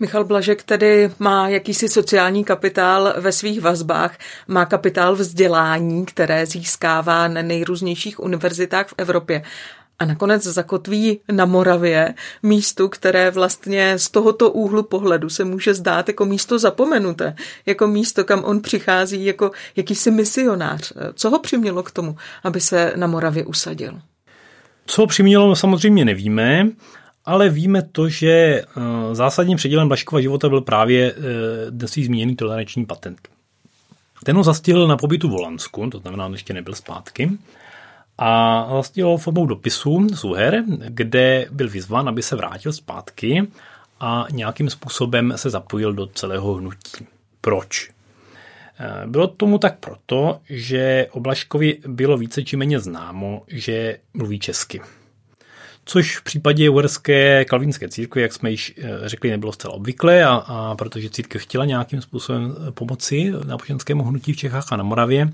[0.00, 7.28] Michal Blažek tedy má jakýsi sociální kapitál ve svých vazbách, má kapitál vzdělání, které získává
[7.28, 9.42] na nejrůznějších univerzitách v Evropě
[9.98, 16.08] a nakonec zakotví na Moravě místu, které vlastně z tohoto úhlu pohledu se může zdát
[16.08, 17.34] jako místo zapomenuté,
[17.66, 20.92] jako místo, kam on přichází jako jakýsi misionář.
[21.14, 24.00] Co ho přimělo k tomu, aby se na Moravě usadil?
[24.86, 26.68] Co ho přimělo, samozřejmě nevíme,
[27.24, 28.64] ale víme to, že eh,
[29.12, 33.28] zásadním předělem Blaškova života byl právě eh, dnes zmíněný toleranční patent.
[34.24, 37.30] Ten ho zastihl na pobytu v Holandsku, to znamená, on ještě nebyl zpátky,
[38.18, 43.48] a vlastně ho formou dopisu z Uher, kde byl vyzván, aby se vrátil zpátky
[44.00, 47.06] a nějakým způsobem se zapojil do celého hnutí.
[47.40, 47.90] Proč?
[48.80, 54.80] Eh, bylo tomu tak proto, že Oblaškovi bylo více či méně známo, že mluví česky
[55.90, 60.30] což v případě uherské kalvínské církve, jak jsme již eh, řekli, nebylo zcela obvyklé a,
[60.30, 65.28] a protože církev chtěla nějakým způsobem eh, pomoci náboženskému hnutí v Čechách a na Moravě,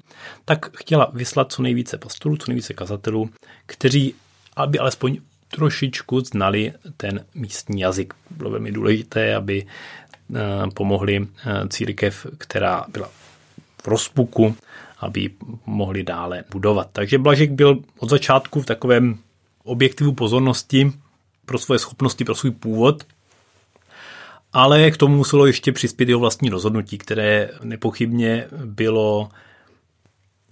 [0.44, 3.30] tak chtěla vyslat co nejvíce pastorů, co nejvíce kazatelů,
[3.66, 4.14] kteří
[4.56, 8.14] aby alespoň trošičku znali ten místní jazyk.
[8.30, 10.40] Bylo velmi důležité, aby eh,
[10.74, 11.26] pomohli
[11.68, 13.10] církev, která byla
[13.82, 14.56] v rozpuku,
[15.00, 15.30] aby
[15.66, 16.88] mohli dále budovat.
[16.92, 19.18] Takže Blažek byl od začátku v takovém
[19.66, 20.92] objektivu pozornosti
[21.46, 23.04] pro svoje schopnosti, pro svůj původ,
[24.52, 29.28] ale k tomu muselo ještě přispět jeho vlastní rozhodnutí, které nepochybně bylo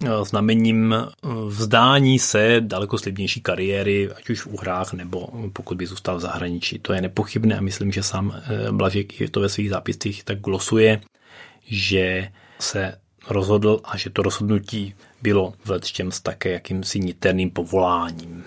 [0.03, 1.05] eh, znamením eh,
[1.47, 6.79] vzdání se daleko slibnější kariéry, ať už v uhrách, nebo pokud by zůstal v zahraničí.
[6.79, 10.39] To je nepochybné a myslím, že sám eh, Blažek i to ve svých zápiscích tak
[10.39, 11.01] glosuje,
[11.67, 12.97] že se
[13.27, 18.43] rozhodl a že to rozhodnutí bylo v také jakýmsi niterným povoláním.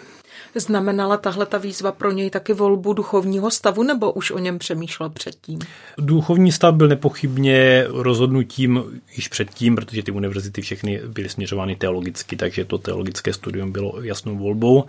[0.55, 5.11] Znamenala tahle ta výzva pro něj taky volbu duchovního stavu, nebo už o něm přemýšlel
[5.11, 5.59] předtím?
[5.99, 12.65] Duchovní stav byl nepochybně rozhodnutím již předtím, protože ty univerzity všechny byly směřovány teologicky, takže
[12.65, 14.85] to teologické studium bylo jasnou volbou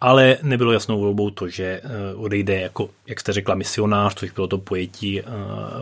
[0.00, 4.46] ale nebylo jasnou volbou to, že eh, odejde jako, jak jste řekla, misionář, což bylo
[4.46, 5.24] to pojetí eh,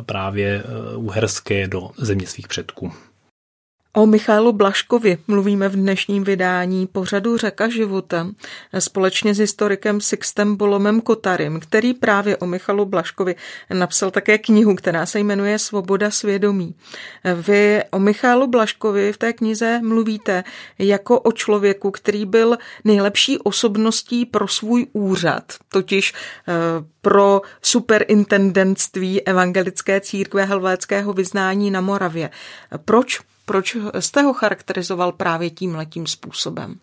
[0.06, 2.92] právě eh, uherské do země svých předků.
[3.94, 8.28] O Michailu Blaškovi mluvíme v dnešním vydání pořadu Řeka života
[8.78, 13.34] společně s historikem Sixtem Bolomem Kotarym, který právě o Michalu Blaškovi
[13.74, 16.74] napsal také knihu, která se jmenuje Svoboda svědomí.
[17.34, 20.44] Vy o Michailu Blaškovi v té knize mluvíte
[20.78, 26.52] jako o člověku, který byl nejlepší osobností pro svůj úřad, totiž eh,
[27.00, 32.30] pro superintendentství evangelické církve helvéckého vyznání na Moravě.
[32.84, 36.74] Proč proč jste ho charakterizoval právě tím letím způsobem?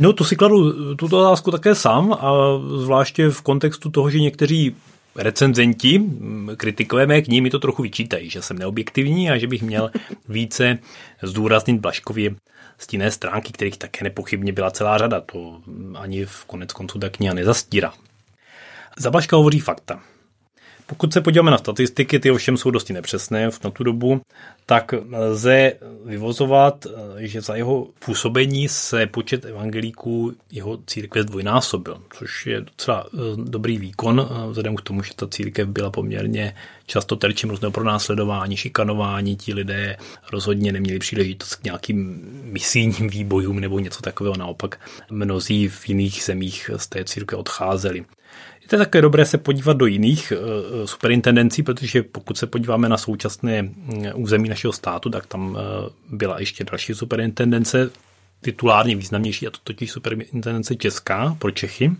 [0.00, 2.32] No to si kladu tuto otázku také sám a
[2.76, 4.76] zvláště v kontextu toho, že někteří
[5.16, 6.10] recenzenti,
[6.56, 9.90] kritikové mé knihy mi to trochu vyčítají, že jsem neobjektivní a že bych měl
[10.28, 10.78] více
[11.22, 12.34] zdůraznit Blaškově
[12.78, 15.20] stinné stránky, kterých také nepochybně byla celá řada.
[15.20, 15.60] To
[15.94, 17.92] ani v konec konců ta kniha nezastírá.
[18.98, 20.00] Za Blaška hovoří fakta.
[20.86, 24.20] Pokud se podíváme na statistiky, ty ovšem jsou dosti nepřesné na tu dobu,
[24.66, 25.72] tak lze
[26.04, 33.18] vyvozovat, že za jeho působení se počet evangelíků jeho církve zdvojnásobil, což je docela eh,
[33.36, 36.54] dobrý výkon, eh, vzhledem k tomu, že ta církev byla poměrně
[36.86, 39.96] často terčem různého pronásledování, šikanování, ti lidé
[40.32, 46.70] rozhodně neměli příležitost k nějakým misijním výbojům nebo něco takového, naopak mnozí v jiných zemích
[46.76, 48.04] z té církve odcházeli.
[48.72, 53.62] Je také dobré se podívat do jiných uh, superintendencí, protože pokud se podíváme na současné
[53.62, 53.72] mm,
[54.14, 55.58] území našeho státu, tak tam uh,
[56.18, 57.90] byla ještě další superintendence,
[58.40, 61.92] titulárně významnější, a to totiž superintendence Česká pro Čechy.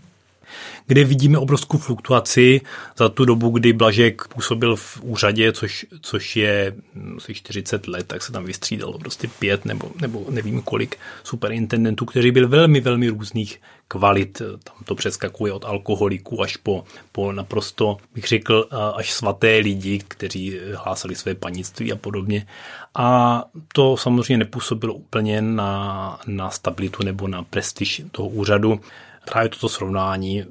[0.87, 2.61] kde vidíme obrovskou fluktuaci
[2.97, 6.75] za tu dobu, kdy Blažek působil v úřadě, což, což je
[7.17, 12.31] asi 40 let, tak se tam vystřídalo prostě pět nebo, nebo nevím kolik superintendentů, kteří
[12.31, 13.61] byli velmi, velmi různých
[13.93, 14.41] kvalit.
[14.63, 20.59] Tam to přeskakuje od alkoholiků až po, po naprosto, bych řekl, až svaté lidi, kteří
[20.73, 22.47] hlásali své panictví a podobně.
[22.95, 28.81] A to samozřejmě nepůsobilo úplně na, na stabilitu nebo na prestiž toho úřadu.
[29.25, 30.45] Právě toto srovnání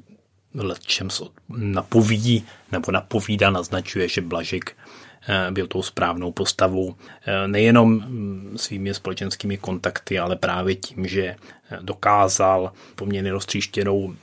[0.85, 1.07] čem
[1.49, 5.02] napovídí nebo napovídá, naznačuje, že Blažek eh,
[5.51, 11.37] byl tou správnou postavou eh, nejenom mm, svými společenskými kontakty, ale právě tím, že eh,
[11.81, 14.13] dokázal poměrně roztříštěnou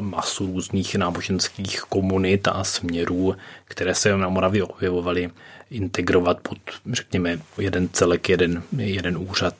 [0.00, 5.30] masu různých náboženských komunit a směrů, které se na Moravě objevovaly,
[5.70, 6.58] integrovat pod,
[6.92, 9.54] řekněme, jeden celek, jeden, jeden úřad.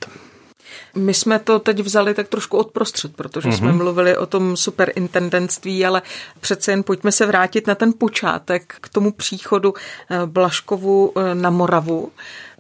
[0.94, 3.57] My jsme to teď vzali tak trošku odprostřed, protože mm-hmm.
[3.57, 3.77] jsme mhm.
[3.77, 6.03] mluvili o tom superintendentství, ale
[6.40, 9.74] přece jen pojďme se vrátit na ten počátek, k tomu příchodu
[10.11, 12.12] eh, Blaškovu eh, na Moravu.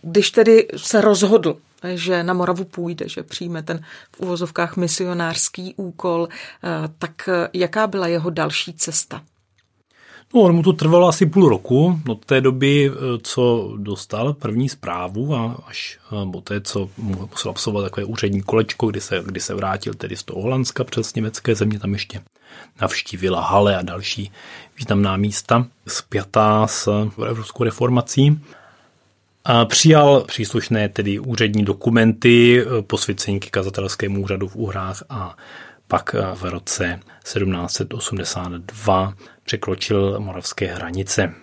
[0.02, 1.56] Když tedy se rozhodl,
[1.94, 3.80] že na Moravu půjde, že přijme ten
[4.16, 9.22] v uvozovkách misionářský úkol, eh, tak jaká byla jeho další cesta?
[10.34, 14.68] No, on mu to trvalo asi půl roku, od té doby, eh, co dostal první
[14.68, 19.40] zprávu a až eh, po té, co musel absolvovat takové úřední kolečko, kdy se, kdy
[19.40, 22.20] se vrátil tedy z toho Holandska přes německé země, tam ještě
[22.80, 24.32] navštívila Hale a další
[24.78, 28.40] významná místa spjatá s evropskou reformací.
[29.44, 35.36] A přijal příslušné tedy úřední dokumenty, eh, posvěcení k kazatelskému úřadu v Uhrách a
[35.88, 39.14] pak v roce 1782
[39.48, 41.34] překročil moravské hranice.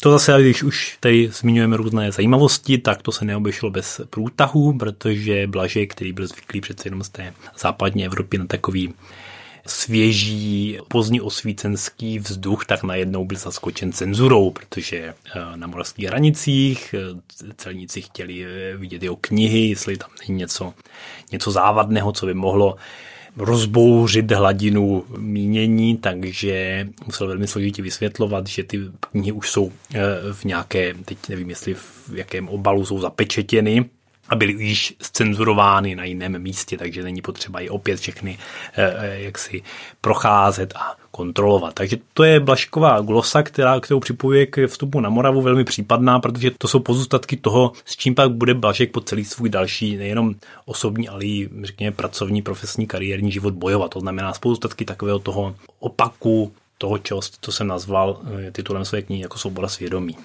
[0.00, 5.46] To zase, když už tady zmiňujeme různé zajímavosti, tak to se neobešlo bez průtahu, protože
[5.46, 8.94] Blažek, který byl zvyklý přece jenom z té západní Evropy na takový
[9.66, 17.20] svěží, pozdní osvícenský vzduch, tak najednou byl zaskočen cenzurou, protože eh, na moravských hranicích eh,
[17.56, 20.74] celníci chtěli eh, vidět jeho knihy, jestli tam není něco,
[21.32, 22.76] něco závadného, co by mohlo
[23.38, 30.00] rozbouřit hladinu mínění, takže musel velmi složitě vysvětlovat, že ty knihy už jsou eh,
[30.32, 33.84] v nějaké, teď nevím, jestli v jakém obalu jsou zapečetěny,
[34.28, 38.38] a byly již scenzurovány na jiném místě, takže není potřeba je opět všechny
[38.76, 39.62] eh, eh, jaksi
[40.00, 41.74] procházet a kontrolovat.
[41.74, 46.50] Takže to je Blašková glosa, která, kterou připojuje k vstupu na Moravu velmi případná, protože
[46.58, 51.08] to jsou pozůstatky toho, s čím pak bude Blažek po celý svůj další, nejenom osobní,
[51.08, 53.90] ale i řekněme pracovní, profesní, kariérní život bojovat.
[53.90, 59.22] To znamená pozůstatky takového toho opaku, toho, čeho, co jsem nazval eh, titulem své knihy
[59.22, 60.16] jako Svoboda svědomí.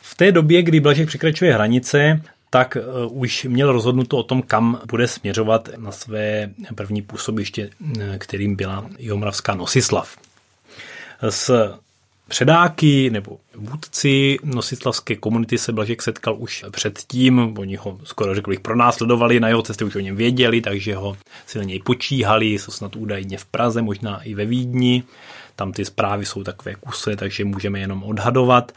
[0.00, 2.22] V té době, kdy Blažek překračuje hranice,
[2.54, 8.18] tak uh, už měl rozhodnuto o tom, kam bude směřovat na své první působiště, eh,
[8.18, 10.16] kterým byla Jomravská Nosislav.
[11.28, 11.74] S
[12.28, 19.40] předáky nebo vůdci nosislavské komunity se Blažek setkal už předtím, oni ho skoro řekl, pronásledovali,
[19.40, 23.44] na jeho cestě už o něm věděli, takže ho silněji počíhali, jsou snad údajně v
[23.44, 25.02] Praze, možná i ve Vídni.
[25.56, 28.72] Tam ty zprávy jsou takové kusy, takže můžeme jenom odhadovat.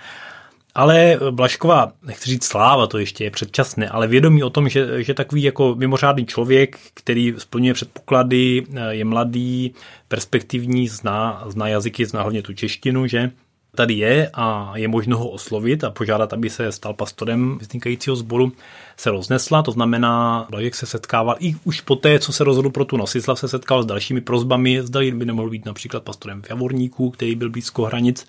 [0.77, 5.13] Ale Blašková, nechci říct sláva, to ještě je předčasné, ale vědomí o tom, že, že
[5.13, 9.73] takový jako mimořádný člověk, který splňuje předpoklady, je mladý,
[10.07, 13.31] perspektivní, zná, zná jazyky, zná hlavně tu češtinu, že
[13.75, 18.51] tady je a je možno ho oslovit a požádat, aby se stal pastorem vznikajícího sboru,
[18.97, 19.63] se roznesla.
[19.63, 23.39] To znamená, Blažek se setkával i už po té, co se rozhodl pro tu Nosislav,
[23.39, 27.49] se setkal s dalšími prozbami, zda by nemohl být například pastorem v Javorníku, který byl
[27.49, 28.27] blízko hranic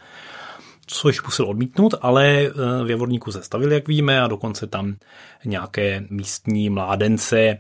[0.89, 4.97] což musel odmítnout, ale eh, v Javorníku se stavili, jak víme, a dokonce tam
[5.45, 7.59] nějaké místní mládence eh,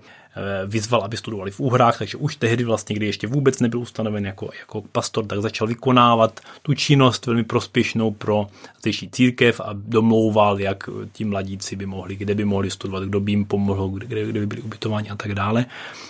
[0.66, 4.50] vyzval, aby studovali v Úhrách, takže už tehdy vlastně, kdy ještě vůbec nebyl ustanoven jako,
[4.58, 8.46] jako pastor, tak začal vykonávat tu činnost velmi prospěšnou pro
[8.80, 13.32] zdejší církev a domlouval, jak ti mladíci by mohli, kde by mohli studovat, kdo by
[13.32, 15.66] jim pomohl, kde, kde by byli ubytováni a tak dále.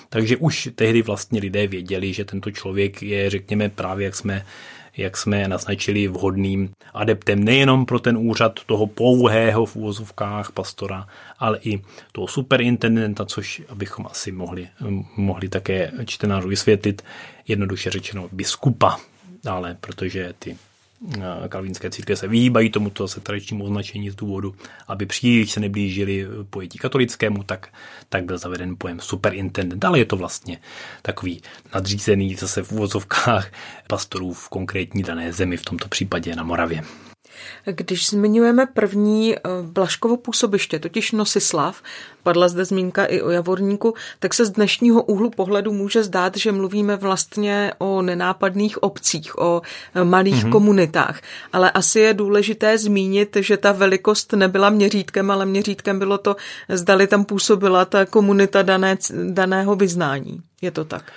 [0.08, 4.44] Takže už tehdy vlastně lidé věděli, že tento člověk je, řekněme, právě jak jsme
[4.98, 11.06] jak jsme naznačili, vhodným adeptem nejenom pro ten úřad toho pouhého v úvozovkách pastora,
[11.38, 11.80] ale i
[12.12, 14.68] toho superintendenta, což abychom asi mohli,
[15.16, 17.02] mohli také čtenářů vysvětlit,
[17.48, 18.96] jednoduše řečeno biskupa,
[19.48, 20.56] ale protože ty
[21.48, 24.54] kalvínské církve se vyhýbají tomuto zase tradičnímu označení z důvodu,
[24.88, 27.68] aby příliš se neblížili pojetí katolickému, tak,
[28.08, 30.58] tak byl zaveden pojem superintendent, ale je to vlastně
[31.02, 31.42] takový
[31.74, 33.50] nadřízený zase v úvozovkách
[33.88, 36.82] pastorů v konkrétní dané zemi, v tomto případě na Moravě.
[37.64, 41.82] Když zmiňujeme první eh, Blaškovo působiště, totiž Nosislav,
[42.22, 46.52] padla zde zmínka i o Javorníku, tak se z dnešního úhlu pohledu může zdát, že
[46.52, 49.62] mluvíme vlastně o nenápadných obcích, o
[49.94, 50.52] eh, malých mm-hmm.
[50.52, 51.20] komunitách.
[51.52, 56.36] Ale asi je důležité zmínit, že ta velikost nebyla měřítkem, ale měřítkem bylo to,
[56.68, 58.96] zdali tam působila ta komunita dané,
[59.30, 60.40] daného vyznání.
[60.62, 61.12] Je to tak?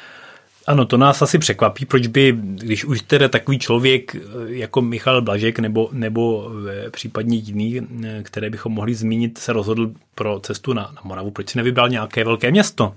[0.72, 5.22] Ano, to nás asi překvapí, proč by, když už teda takový člověk eh, jako Michal
[5.22, 10.74] Blažek nebo, nebo eh, případně jiný, eh, které bychom mohli zmínit, se rozhodl pro cestu
[10.74, 12.96] na, na Moravu, proč si nevybral nějaké velké město,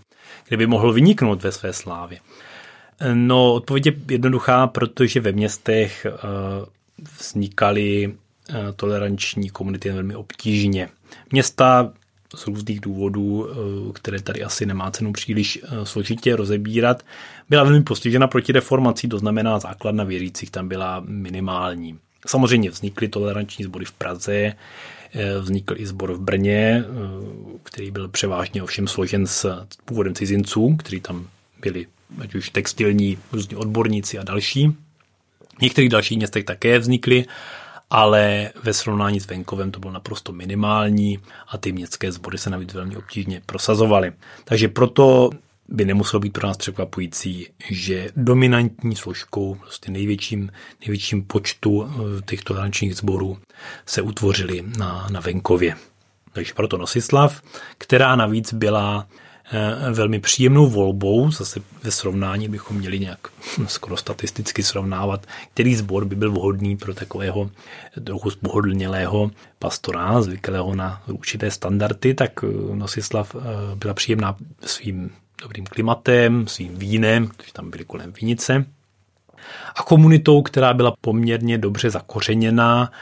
[0.49, 2.19] kde by mohl vyniknout ve své slávě.
[3.15, 6.07] No, odpověď je jednoduchá, protože ve městech
[7.19, 8.15] vznikaly
[8.77, 10.89] toleranční komunity velmi obtížně.
[11.33, 11.93] Města
[12.35, 17.03] z různých důvodů, eh, které tady asi nemá cenu příliš eh, složitě rozebírat,
[17.51, 21.99] byla velmi postižena proti reformací, to znamená základna věřících tam byla minimální.
[22.27, 26.85] Samozřejmě vznikly toleranční sbory v Praze, eh, vznikl i sbor v Brně,
[27.63, 31.27] který byl převážně ovšem složen s původem cizinců, kteří tam
[31.61, 31.87] byli
[32.19, 34.77] ať už textilní různí odborníci a další.
[35.59, 37.25] V některých dalších městech také vznikly
[37.95, 41.19] ale ve srovnání s venkovem to bylo naprosto minimální
[41.49, 44.13] a ty městské sbory se navíc velmi obtížně prosazovaly.
[44.45, 45.31] Takže proto
[45.69, 52.55] by nemuselo být pro nás překvapující, že dominantní složkou, prostě největším, největším počtu eh, těchto
[52.55, 53.39] tolerančních sborů
[53.87, 55.77] se utvořily na, na venkově.
[56.33, 57.43] Takže proto Nosislav,
[57.79, 59.07] která navíc byla
[59.93, 63.19] velmi příjemnou volbou, zase ve srovnání bychom měli nějak
[63.67, 67.51] skoro statisticky srovnávat, který sbor by byl vhodný pro takového
[68.05, 73.41] trochu spohodlnělého pastora, zvyklého na určité standardy, tak eh, Nosislav eh,
[73.77, 75.11] byla příjemná svým
[75.43, 78.65] dobrým klimatem, svým vínem, protože tam byly kolem vinice,
[79.77, 82.93] a komunitou, která byla poměrně dobře zakořeněná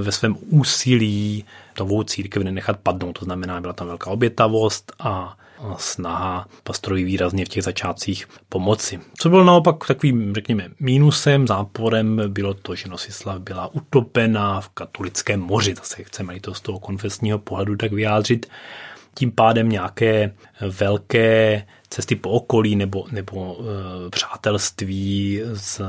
[0.00, 1.44] ve svém úsilí
[1.78, 3.18] novou církev nenechat padnout.
[3.18, 5.36] To znamená, byla tam velká obětavost a
[5.78, 9.00] snaha pastorovi výrazně v těch začátcích pomoci.
[9.18, 15.40] Co bylo naopak takovým, řekněme, mínusem, záporem, bylo to, že Nosislav byla utopena v katolickém
[15.40, 18.46] moři, zase chceme to z toho konfesního pohledu tak vyjádřit.
[19.14, 23.58] Tím pádem nějaké velké cesty po okolí nebo, nebo
[24.06, 25.82] e, přátelství s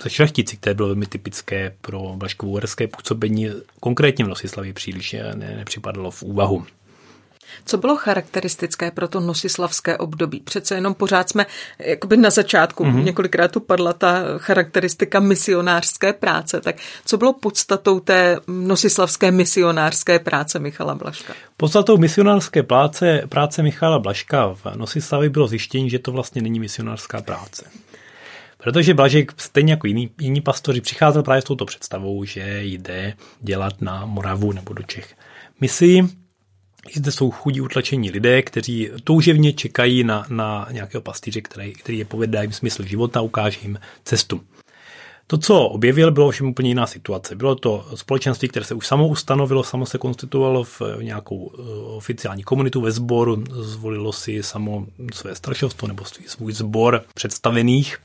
[0.00, 2.60] se šlechtici, které bylo velmi typické pro blaškovo
[2.96, 3.48] působení,
[3.80, 6.66] konkrétně v Nosislavě příliš ne, nepřipadalo v úvahu.
[7.64, 10.40] Co bylo charakteristické pro to nosislavské období?
[10.40, 11.46] Přece jenom pořád jsme
[11.78, 13.04] jakoby na začátku, mm-hmm.
[13.04, 16.60] několikrát tu padla ta charakteristika misionářské práce.
[16.60, 21.32] Tak co bylo podstatou té nosislavské misionářské práce Michala Blaška?
[21.56, 27.22] Podstatou misionářské práce, práce Michala Blaška v Nosislavi bylo zjištění, že to vlastně není misionářská
[27.22, 27.64] práce.
[28.58, 33.72] Protože Blažek, stejně jako jiní, jiní pastoři, přicházel právě s touto představou, že jde dělat
[33.80, 35.14] na Moravu nebo do Čech
[35.60, 36.08] misi
[36.94, 42.04] zde jsou chudí utlačení lidé, kteří touževně čekají na, na nějakého pastýře, který, který je
[42.04, 44.40] povedá jim smysl života, ukáže jim cestu.
[45.26, 47.34] To, co objevil, bylo všem úplně jiná situace.
[47.34, 51.62] Bylo to společenství, které se už samo ustanovilo, samo se konstituovalo v nějakou eh,
[51.96, 57.98] oficiální komunitu ve sboru, zvolilo si samo své staršovstvo nebo svůj sbor představených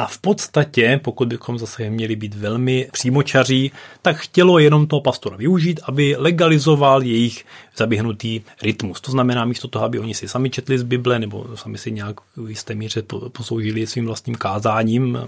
[0.00, 3.72] a v podstatě, pokud bychom zase měli být velmi přímočaří,
[4.02, 7.44] tak chtělo jenom toho pastora využít, aby legalizoval jejich
[7.76, 9.00] zaběhnutý rytmus.
[9.00, 12.16] To znamená, místo toho, aby oni si sami četli z Bible nebo sami si nějak
[12.36, 13.02] v jisté míře
[13.32, 15.18] posloužili svým vlastním kázáním,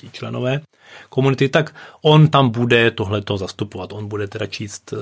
[0.00, 0.60] ti členové
[1.08, 3.92] komunity, tak on tam bude tohleto zastupovat.
[3.92, 4.96] On bude teda číst eh,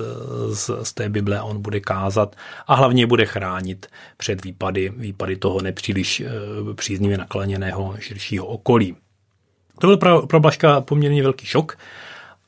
[0.55, 2.35] z, z té Bible, on bude kázat
[2.67, 3.87] a hlavně bude chránit
[4.17, 6.29] před výpady, výpady toho nepříliš eh,
[6.73, 8.95] příznivě nakloněného širšího okolí.
[9.79, 11.77] To byl pro, pro Blaška poměrně velký šok,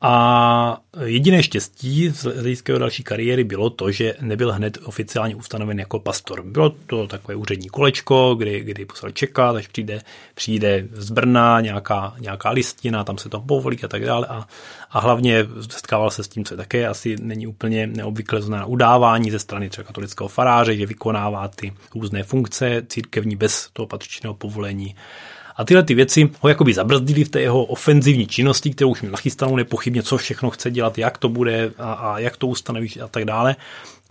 [0.00, 5.98] a jediné štěstí z hlediska další kariéry bylo to, že nebyl hned oficiálně ustanoven jako
[5.98, 6.42] pastor.
[6.42, 10.00] Bylo to takové úřední kolečko, kdy, kdy musel čekat, až přijde,
[10.34, 14.26] přijde z Brna nějaká, nějaká listina, tam se to povolí a tak dále.
[14.26, 14.46] A,
[14.90, 19.38] a hlavně setkával se s tím, co také asi není úplně neobvyklé, znamená udávání ze
[19.38, 24.94] strany třeba katolického faráře, že vykonává ty různé funkce církevní bez toho patřičného povolení
[25.58, 29.56] a tyhle ty věci ho jakoby zabrzdili v té jeho ofenzivní činnosti, kterou už nachystanou
[29.56, 33.24] nepochybně, co všechno chce dělat, jak to bude a, a jak to ustanoví a tak
[33.24, 33.56] dále.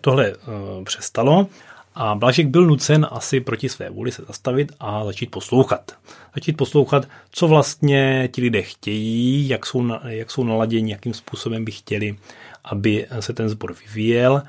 [0.02, 1.48] Tohle uh, přestalo
[1.96, 5.92] a Blažek byl nucen asi proti své vůli se zastavit a začít poslouchat.
[6.36, 11.66] Začít poslouchat, co vlastně ti lidé chtějí, jak jsou, na, jak jsou naladěni, jakým způsobem
[11.66, 12.18] by chtěli,
[12.64, 14.42] aby se ten sbor vyvíjel.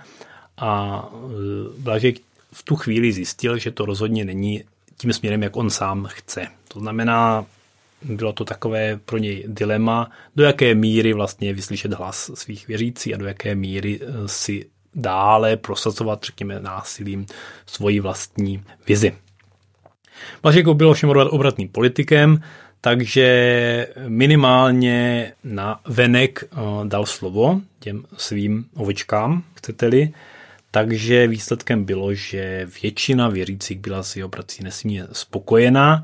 [0.59, 1.29] A eh,
[1.79, 2.17] Blažek
[2.53, 4.65] v tu chvíli zjistil, že to rozhodně není
[4.99, 6.47] tím směrem, jak on sám chce.
[6.69, 7.47] To znamená,
[8.03, 13.17] bylo to takové pro něj dilema, do jaké míry vlastně vyslyšet hlas svých věřící a
[13.17, 17.27] do jaké míry eh, si dále prosazovat, řekněme, násilím
[17.67, 19.13] svoji vlastní vizi.
[20.43, 22.43] Blažek byl ovšem obratným politikem,
[22.81, 30.13] takže minimálně na venek eh, dal slovo těm svým ovečkám, chcete-li,
[30.79, 36.03] takže výsledkem bylo, že většina věřících byla s jeho prací nesmírně spokojená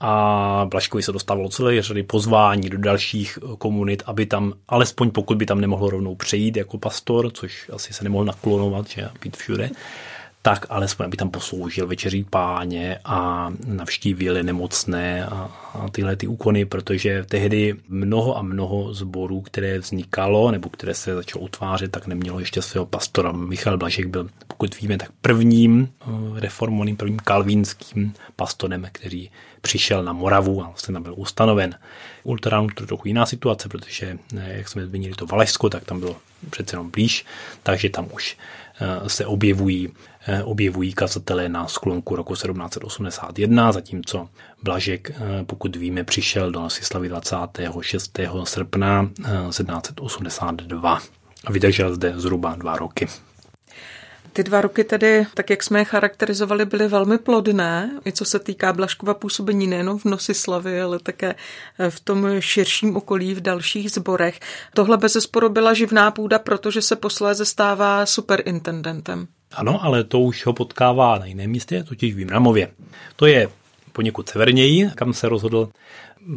[0.00, 5.46] a Blaškovi se dostávalo celé řady pozvání do dalších komunit, aby tam, alespoň pokud by
[5.46, 9.70] tam nemohlo rovnou přejít jako pastor, což asi se nemohl naklonovat, že být všude,
[10.42, 16.64] tak alespoň, aby tam posloužil večeří páně a navštívili nemocné a, a tyhle ty úkony,
[16.64, 22.40] protože tehdy mnoho a mnoho zborů, které vznikalo nebo které se začalo utvářet, tak nemělo
[22.40, 23.32] ještě svého pastora.
[23.32, 26.06] Michal Blažek byl, pokud víme, tak prvním eh,
[26.40, 29.30] reformovaným, prvním kalvínským pastorem, který
[29.60, 31.74] přišel na Moravu a vlastně tam byl ustanoven.
[32.22, 36.00] U Luteránu to trochu jiná situace, protože, eh, jak jsme zmínili to Valašsko, tak tam
[36.00, 36.16] bylo
[36.50, 37.24] přece jenom blíž,
[37.62, 38.36] takže tam už
[38.80, 39.88] eh, se objevují
[40.44, 44.28] objevují kazatelé na sklonku roku 1781, zatímco
[44.62, 48.44] Blažek, eh, pokud víme, přišel do Nasislavy 26.
[48.44, 49.10] srpna
[49.48, 51.06] 1782 eh,
[51.44, 53.08] a vydržel zde zhruba dva roky.
[54.32, 58.38] Ty dva roky tedy, tak jak jsme je charakterizovali, byly velmi plodné, i co se
[58.38, 61.34] týká Blaškova působení nejenom v Nosislavy, ale také
[61.88, 64.40] v tom širším okolí v dalších zborech.
[64.74, 65.16] Tohle bez
[65.48, 69.26] byla živná půda, protože se posléze stává superintendentem.
[69.52, 72.70] Ano, ale to už ho potkává na jiném místě, totiž v Vimramově.
[73.16, 73.48] To je
[73.92, 75.68] poněkud severněji, kam se rozhodl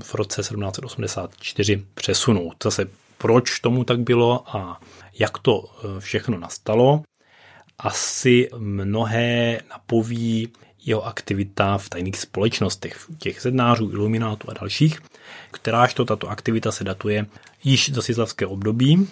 [0.03, 2.55] v roce 1784 přesunout.
[2.63, 2.85] Zase
[3.17, 4.81] proč tomu tak bylo a
[5.19, 7.03] jak to e, všechno nastalo,
[7.79, 10.49] asi mnohé napoví
[10.85, 15.01] jeho aktivita v tajných společnostech, těch sednářů, iluminátů a dalších,
[15.51, 17.25] kteráž to tato aktivita se datuje
[17.63, 19.07] již do sizlavského období,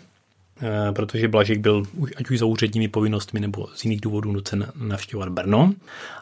[0.95, 1.83] protože Blažek byl
[2.15, 5.73] ať už za úředními povinnostmi nebo z jiných důvodů nucen navštěvovat Brno.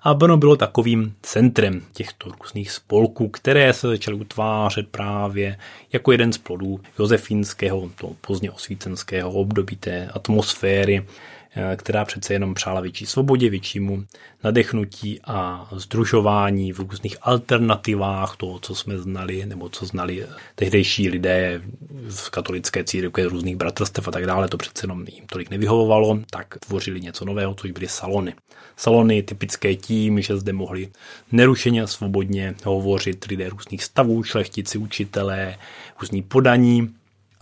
[0.03, 5.57] A Brno bylo takovým centrem těchto různých spolků, které se začaly utvářet právě
[5.93, 11.40] jako jeden z plodů josefínského, to pozdně osvícenského období té atmosféry, Eh,
[11.75, 14.03] která přece jenom přála větší svobodě, většímu
[14.43, 20.25] nadechnutí a združování v různých alternativách toho, co jsme znali, nebo co znali
[20.55, 21.61] tehdejší lidé
[22.09, 26.57] v katolické církvi, různých bratrstev a tak dále, to přece jenom jim tolik nevyhovovalo, tak
[26.59, 28.33] tvořili něco nového, což byly salony.
[28.77, 30.89] Salony typické tím, že zde mohli
[31.31, 35.57] nerušeně a svobodně hovořit lidé různých stavů, šlechtici, učitelé,
[36.01, 36.93] různí podaní,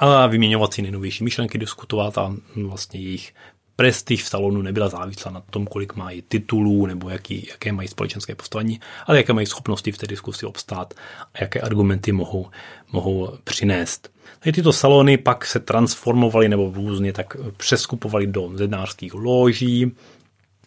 [0.02, 3.34] a vyměňovat si nejnovější myšlenky, diskutovat a vlastně jejich
[3.80, 8.36] prestiž v salonu nebyla závislá na tom, kolik mají titulů nebo jaký, jaké mají společenské
[8.36, 10.94] postavení, ale jaké mají schopnosti v té diskusi obstát
[11.34, 12.48] a jaké argumenty mohou,
[12.92, 14.12] mohou přinést.
[14.40, 19.92] Tady tyto salony pak se transformovaly nebo různě tak přeskupovaly do zednářských loží,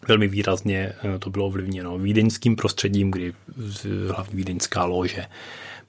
[0.07, 3.33] Velmi výrazně eh, to bylo ovlivněno vídeňským prostředím, kdy
[4.07, 5.25] hlavní vídeňská lože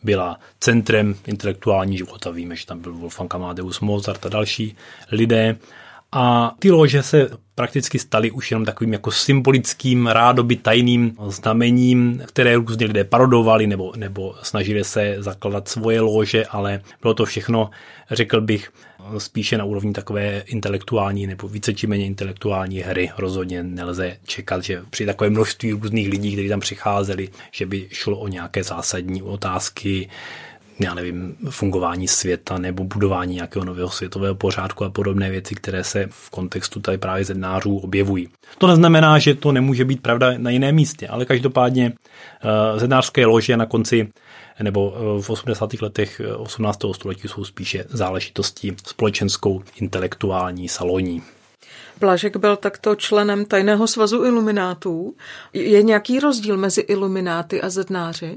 [0.03, 2.31] byla centrem intelektuální života.
[2.31, 4.77] Víme, že tam byl Wolfgang Amadeus Mozart a další
[5.13, 5.57] lidé.
[6.17, 12.57] A ty lože se prakticky staly už jenom takovým jako symbolickým, rádoby tajným znamením, které
[12.57, 17.71] různě lidé parodovali nebo, nebo snažili se zakladat svoje lože, ale bylo to všechno,
[18.11, 18.73] řekl bych,
[19.19, 23.11] spíše na úrovni takové intelektuální nebo více či méně intelektuální hry.
[23.19, 28.19] Rozhodně nelze čekat, že při takové množství různých lidí, kteří tam přicházeli, že by šlo
[28.19, 30.09] o nějaké zásadní otázky,
[30.79, 36.07] já nevím, fungování světa nebo budování nějakého nového světového pořádku a podobné věci, které se
[36.11, 38.29] v kontextu tady právě zednářů objevují.
[38.59, 43.57] To neznamená, že to nemůže být pravda na jiném místě, ale každopádně uh, zednářské lože
[43.57, 44.09] na konci
[44.63, 45.83] nebo eh, v 80.
[45.83, 46.79] letech 18.
[46.93, 51.23] století jsou spíše záležitostí společenskou, intelektuální, saloní.
[52.01, 55.15] Blažek byl takto členem tajného svazu iluminátů.
[55.53, 58.37] Je nějaký rozdíl mezi ilumináty a zednáři?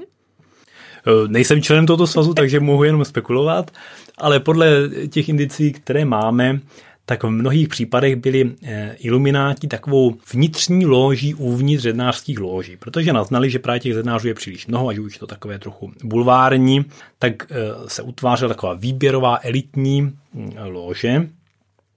[1.08, 3.72] Eh, nejsem členem tohoto svazu, takže mohu jenom spekulovat,
[4.18, 6.60] ale podle těch indicí, které máme,
[7.06, 13.50] tak v mnohých případech byli eh, ilumináti takovou vnitřní loží uvnitř zednářských loží, protože naznali,
[13.50, 16.86] že právě těch zednářů je příliš mnoho, ať už to takové trochu bulvární,
[17.20, 17.56] tak eh,
[17.88, 21.28] se utvářela taková výběrová elitní hm, lože,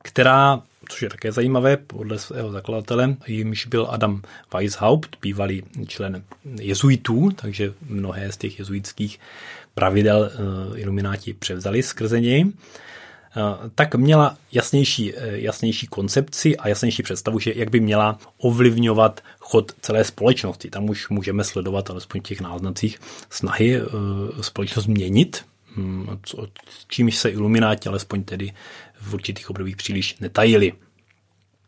[0.03, 4.23] která což je také zajímavé, podle svého zakladatele, jimž byl Adam
[4.55, 6.25] Weishaupt, bývalý člen
[6.61, 9.21] jezuitů, takže mnohé z těch jezuitských
[9.75, 12.53] pravidel eh, ilumináti převzali skrze něj.
[13.75, 20.05] tak měla jasnější, jasnější koncepci a jasnější představu, že jak by měla ovlivňovat chod celé
[20.05, 20.71] společnosti.
[20.71, 22.99] Tam už můžeme sledovat alespoň těch náznacích
[23.31, 23.81] snahy
[24.41, 25.45] společnost měnit,
[25.77, 26.07] hm,
[26.89, 28.53] čímž se ilumináti alespoň tedy
[29.01, 30.73] v určitých obdobích příliš netajili.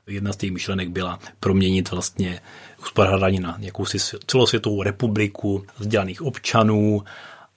[0.07, 2.41] Jedna z těch myšlenek byla proměnit vlastně
[2.81, 7.03] uspořádání na jakousi celosvětovou republiku vzdělaných občanů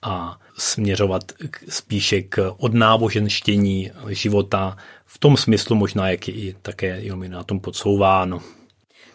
[0.02, 1.32] a směřovat
[1.68, 8.40] spíše k odnáboženštění života v tom smyslu možná, jak je i také iluminátum podsouváno.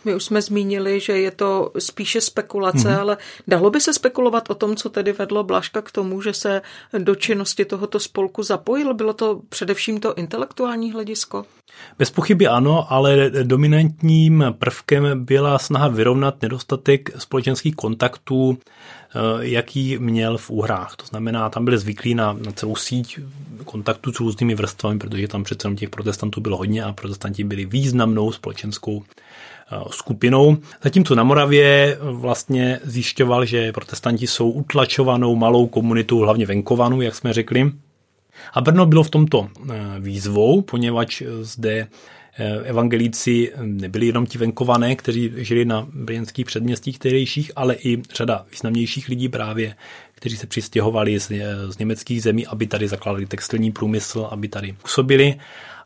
[0.06, 3.00] My už jsme zmínili, že je to spíše spekulace, mm-hmm.
[3.00, 6.62] ale dalo by se spekulovat o tom, co tedy vedlo Blaška k tomu, že se
[6.98, 8.94] do činnosti tohoto spolku zapojil?
[8.94, 11.46] Bylo to především to intelektuální hledisko?
[12.00, 20.38] Bez pochyby ano, ale dominantním prvkem byla snaha vyrovnat nedostatek společenských kontaktů, eh, jaký měl
[20.38, 20.96] v úhrách.
[20.96, 23.20] To znamená, tam byli zvyklí na, na celou síť
[23.66, 28.32] kontaktů s různými vrstvami, protože tam přece těch protestantů bylo hodně a protestanti byli významnou
[28.32, 29.04] společenskou
[29.90, 30.58] skupinou.
[30.84, 37.34] Zatímco na Moravě vlastně zjišťoval, že protestanti jsou utlačovanou malou komunitou, hlavně venkovanou, jak jsme
[37.34, 37.72] řekli.
[38.54, 41.88] A Brno bylo v tomto eh, výzvou, poněvadž zde
[42.38, 48.46] eh, evangelíci nebyli jenom ti venkované, kteří žili na brněnských předměstích tehdejších, ale i řada
[48.52, 49.76] významnějších lidí právě,
[50.16, 51.32] kteří se přistěhovali z,
[51.70, 55.36] z německých zemí, aby tady zakládali textilní průmysl, aby tady působili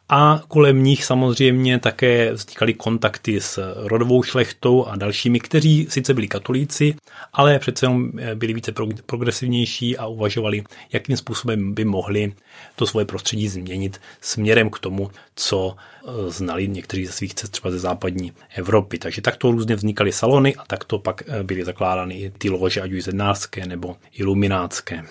[0.09, 6.27] a kolem nich samozřejmě také vznikaly kontakty s rodovou šlechtou a dalšími, kteří sice byli
[6.27, 6.95] katolíci,
[7.33, 8.73] ale přece jenom byli více
[9.05, 12.33] progresivnější a uvažovali, jakým způsobem by mohli
[12.75, 17.71] to svoje prostředí změnit směrem k tomu, co e, znali někteří ze svých cest třeba
[17.71, 18.97] ze západní Evropy.
[18.97, 22.91] Takže takto různě vznikaly salony a takto pak e, byly zakládány i ty lože, ať
[22.91, 25.03] už zednářské nebo iluminátské.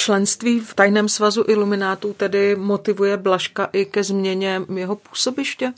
[0.00, 5.72] Členství v tajném svazu iluminátů tedy motivuje Blaška i ke změně jeho působiště?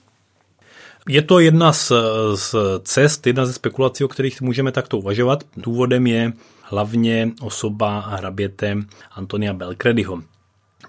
[1.08, 1.92] Je to jedna z,
[2.34, 5.44] z cest, jedna ze spekulací, o kterých můžeme takto uvažovat.
[5.56, 8.76] Důvodem je hlavně osoba hraběte
[9.12, 10.22] Antonia Belcredyho.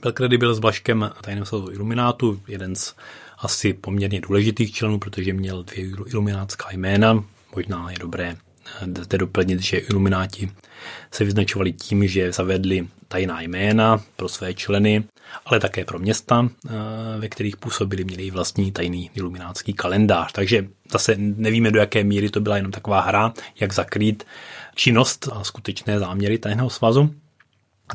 [0.01, 2.95] Belcredy byl s Blaškem tajném svazu iluminátu, jeden z
[3.37, 7.23] asi poměrně důležitých členů, protože měl dvě iluminátská jména.
[7.55, 8.35] Možná je dobré
[9.01, 10.51] zde doplnit, že ilumináti
[11.11, 15.03] se vyznačovali tím, že zavedli tajná jména pro své členy,
[15.45, 16.71] ale také pro města, eh,
[17.19, 20.31] ve kterých působili, měli vlastní tajný iluminátský kalendář.
[20.31, 24.23] Takže zase nevíme, do jaké míry to byla jenom taková hra, jak zakrýt
[24.75, 27.15] činnost a skutečné záměry tajného svazu,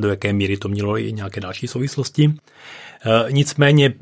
[0.00, 2.34] do jaké míry to mělo i nějaké další souvislosti.
[3.06, 3.94] Eh, nicméně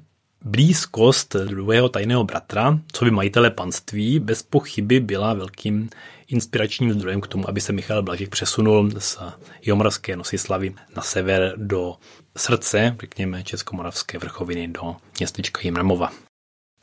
[0.44, 5.88] blízkost druhého tajného bratra, co by majitele panství, bez pochyby byla velkým
[6.28, 9.18] inspiračním zdrojem k tomu, aby se Michal Blažek přesunul z
[9.62, 11.94] Jomorské Nosislavy na sever do
[12.36, 16.12] srdce, řekněme, Českomoravské vrchoviny do městečka Jimramova.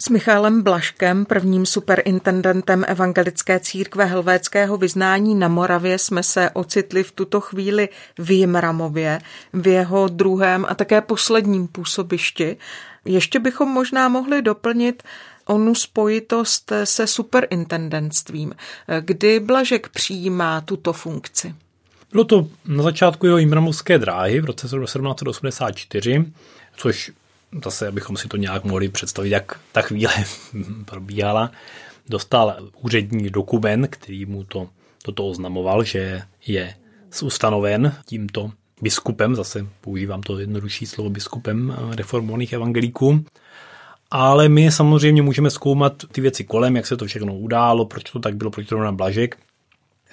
[0.02, 7.12] S Michalem Blaškem, prvním superintendentem evangelické církve helvéckého vyznání na Moravě, jsme se ocitli v
[7.12, 7.90] tuto chvíli
[8.20, 9.20] v Jimramově,
[9.54, 12.58] v jeho druhém a také posledním působišti.
[13.06, 15.04] Ještě bychom možná mohli doplnit
[15.46, 18.56] onu spojitost se superintendentstvím.
[19.00, 21.56] Kdy Blažek přijímá tuto funkci?
[22.12, 26.26] Bylo to na začátku jeho jimramovské dráhy v roce 1784,
[26.76, 27.12] což
[27.64, 30.14] zase, abychom si to nějak mohli představit, jak ta chvíle
[30.86, 31.52] probíhala,
[32.10, 34.70] dostal úřední dokument, který mu to,
[35.04, 36.76] toto oznamoval, že je
[37.14, 43.26] zustanoven tímto biskupem, zase používám to jednodušší slovo biskupem reformovaných evangelíků.
[44.16, 48.20] Ale my samozřejmě můžeme zkoumat ty věci kolem, jak se to všechno událo, proč to
[48.20, 49.38] tak bylo, proč to na Blažek.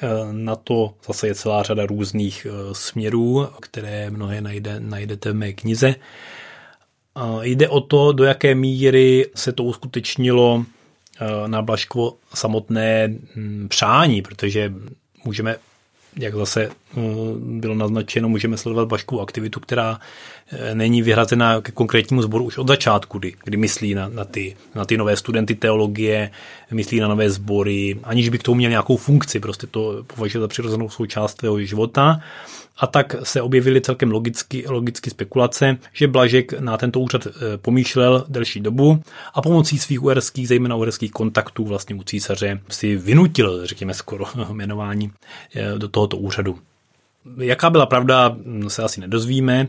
[0.02, 5.34] E, na to zase je celá řada různých e, směrů, které mnohé najde, najdete v
[5.34, 5.94] mé knize.
[7.42, 10.64] Jde o to, do jaké míry se to uskutečnilo
[11.46, 13.14] na Blažkovo samotné
[13.68, 14.72] přání, protože
[15.24, 15.56] můžeme
[16.16, 17.00] jak zase eh,
[17.36, 19.98] bylo naznačeno, můžeme sledovat Baškovou aktivitu, která
[20.52, 24.56] eh, není vyhrazená ke konkrétnímu sboru už od začátku, kdy, kdy myslí na, na, ty,
[24.74, 26.30] na ty nové studenty teologie,
[26.70, 30.48] myslí na nové sbory, aniž by k tomu měl nějakou funkci, prostě to považuje za
[30.48, 32.20] přirozenou součást svého života.
[32.80, 38.24] A tak se objevily celkem logicky, logicky spekulace, že Blažek na tento úřad eh, pomýšlel
[38.28, 39.02] delší dobu
[39.34, 45.10] a pomocí svých uherských, zejména uherských kontaktů vlastně u císaře si vynutil, řekněme skoro, jmenování
[45.54, 46.58] eh, do tohoto úřadu.
[47.38, 48.36] Jaká byla pravda,
[48.68, 49.68] se asi nedozvíme.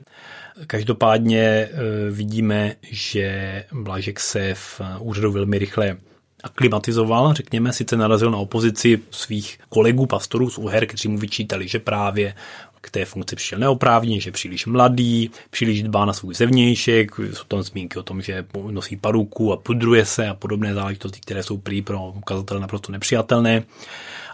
[0.68, 1.70] Každopádně eh,
[2.12, 5.98] vidíme, že Blažek se v úřadu velmi rychle
[6.44, 11.80] aklimatizoval, řekněme, sice narazil na opozici svých kolegů pastorů z Uher, kteří mu vyčítali, že
[11.80, 12.34] právě
[12.82, 17.44] k té funkci přišel neoprávně, že je příliš mladý, příliš dbá na svůj zevnějšek, jsou
[17.48, 21.58] tam zmínky o tom, že nosí paruku a pudruje se a podobné záležitosti, které jsou
[21.58, 23.64] prý pro ukazatele naprosto nepřijatelné.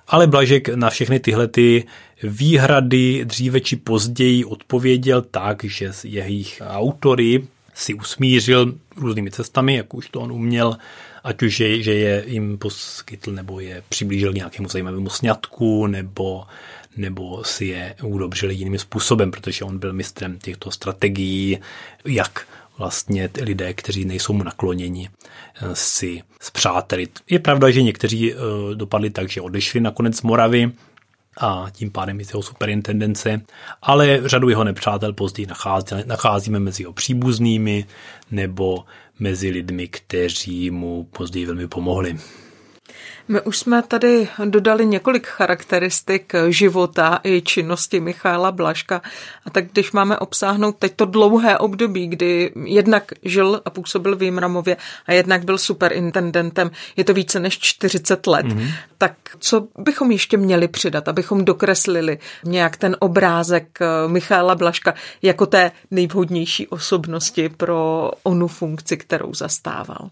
[0.07, 1.85] Ale Blažek na všechny tyhle ty
[2.23, 10.09] výhrady dříve či později odpověděl tak, že jejich autory si usmířil různými cestami, jak už
[10.09, 10.77] to on uměl,
[11.27, 16.43] ať už je, že je jim poskytl nebo je přiblížil nějakému zajímavému sňatku, nebo,
[16.97, 21.59] nebo si je udobřil jiným způsobem, protože on byl mistrem těchto strategií,
[22.05, 22.47] jak
[22.77, 27.19] vlastně lidé, kteří nejsou mu nakloněni, eh, si zpřátelit.
[27.29, 28.37] Je pravda, že někteří eh,
[28.73, 30.71] dopadli tak, že odešli nakonec z Moravy,
[31.39, 33.41] a tím pádem i z jeho superintendence,
[33.81, 35.47] ale řadu jeho nepřátel později
[36.05, 37.85] nacházíme mezi jeho příbuznými
[38.31, 38.85] nebo
[39.19, 42.17] mezi lidmi, kteří mu později velmi pomohli.
[43.27, 49.01] My už jsme tady dodali několik charakteristik života i činnosti Michaela Blaška.
[49.45, 54.23] A tak když máme obsáhnout teď to dlouhé období, kdy jednak žil a působil v
[54.23, 58.71] Jimramově a jednak byl superintendentem, je to více než 40 let, mm-hmm.
[58.97, 65.71] tak co bychom ještě měli přidat, abychom dokreslili nějak ten obrázek Michaela Blaška jako té
[65.91, 70.09] nejvhodnější osobnosti pro onu funkci, kterou zastával?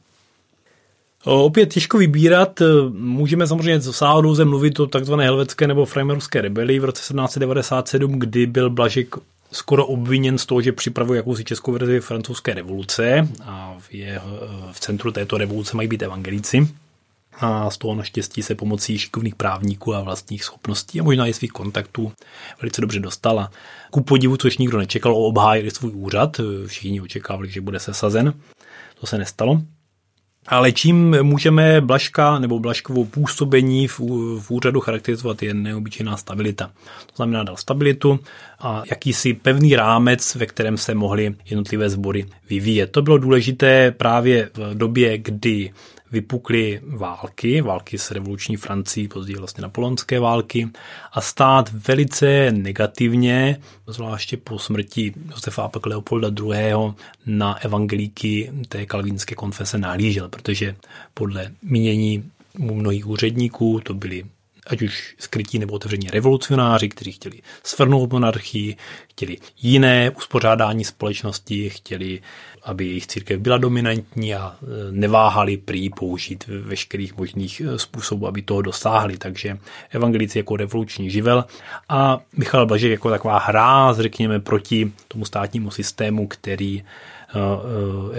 [1.26, 2.62] Opět těžko vybírat,
[2.92, 8.46] můžeme samozřejmě z sáhodouze mluvit o takzvané helvetské nebo freimerské rebelii v roce 1797, kdy
[8.46, 9.16] byl Blažek
[9.52, 14.22] skoro obviněn z toho, že připravuje jakousi českou verzi francouzské revoluce a v, je,
[14.72, 16.68] v centru této revoluce mají být evangelíci.
[17.40, 21.52] A z toho naštěstí se pomocí šikovných právníků a vlastních schopností a možná i svých
[21.52, 22.12] kontaktů
[22.62, 23.52] velice dobře dostala.
[23.92, 28.34] Ku podivu, což nikdo nečekal, obhájili svůj úřad, všichni očekávali, že bude sesazen.
[29.00, 29.62] To se nestalo.
[30.48, 34.00] Ale čím můžeme Blaška nebo Blaškovou působení v,
[34.40, 36.72] v úřadu charakterizovat je neobyčejná stabilita.
[37.06, 38.20] To znamená dal stabilitu
[38.60, 42.92] a jakýsi pevný rámec, ve kterém se mohly jednotlivé sbory vyvíjet.
[42.92, 45.72] To bylo důležité právě v době, kdy
[46.12, 50.70] vypukly války, války s revoluční Francií, později vlastně napoleonské války
[51.12, 56.74] a stát velice negativně, zvláště po smrti Josefa a Leopolda II.
[57.26, 60.76] na evangelíky té kalvínské konfese nahlížel, protože
[61.14, 64.24] podle mínění mnohých úředníků to byli
[64.68, 68.76] ať už skrytí nebo otevření revolucionáři, kteří chtěli svrnout monarchii,
[69.10, 72.22] chtěli jiné uspořádání společnosti, chtěli,
[72.66, 78.42] aby jejich církev byla dominantní a e, neváhali prý použít veškerých možných e, způsobů, aby
[78.42, 79.18] toho dosáhli.
[79.18, 79.58] Takže
[79.90, 81.46] evangelici jako revoluční živel
[81.90, 86.84] a Michal Blažek jako taková hra, řekněme, proti tomu státnímu systému, který e,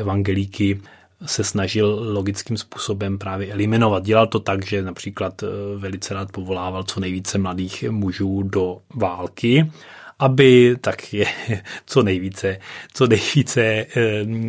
[0.01, 0.81] evangelíky
[1.27, 4.05] se snažil logickým způsobem právě eliminovat.
[4.05, 5.45] Dělal to tak, že například
[5.77, 9.71] velice rád povolával co nejvíce mladých mužů do války,
[10.19, 11.27] aby tak je
[11.87, 12.59] co nejvíce,
[12.93, 13.87] co nejvíce eh,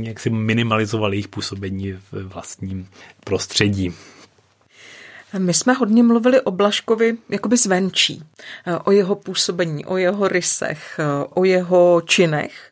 [0.01, 2.89] jak si minimalizoval jejich působení v vlastním
[3.23, 3.93] prostředí.
[5.37, 8.23] My jsme hodně mluvili o Blaškovi jakoby zvenčí,
[8.65, 10.99] eh, o jeho působení, o jeho rysech,
[11.29, 12.71] o jeho činech.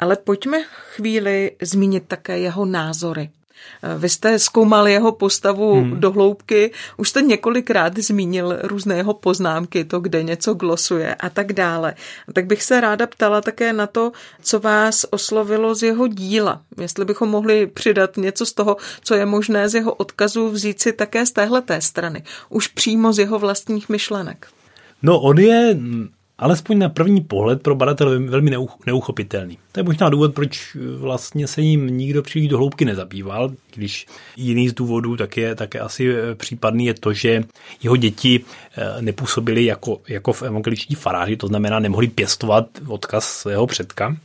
[0.00, 3.30] Ale pojďme chvíli zmínit také jeho názory.
[3.98, 6.00] Vy jste zkoumal jeho postavu hmm.
[6.00, 11.52] do hloubky, už jste několikrát zmínil různé jeho poznámky, to, kde něco glosuje a tak
[11.52, 11.94] dále.
[12.32, 14.12] Tak bych se ráda ptala také na to,
[14.42, 16.60] co vás oslovilo z jeho díla.
[16.80, 20.92] Jestli bychom mohli přidat něco z toho, co je možné z jeho odkazů vzít si
[20.92, 24.46] také z téhleté strany, už přímo z jeho vlastních myšlenek.
[25.02, 25.76] No, on je
[26.38, 28.56] alespoň na první pohled pro badatele velmi
[28.86, 29.58] neuchopitelný.
[29.72, 34.06] To je možná důvod, proč vlastně se jim nikdo příliš do hloubky nezabýval, když
[34.36, 37.44] jiný z důvodů tak je také asi eh, případný je to, že
[37.82, 38.40] jeho děti
[38.76, 44.16] eh, nepůsobily jako, jako v evangeliční faráři, to znamená nemohli pěstovat odkaz svého předka,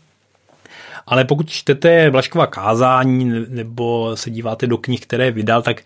[1.06, 5.82] ale pokud čtete Blaškova kázání nebo se díváte do knih, které vydal, tak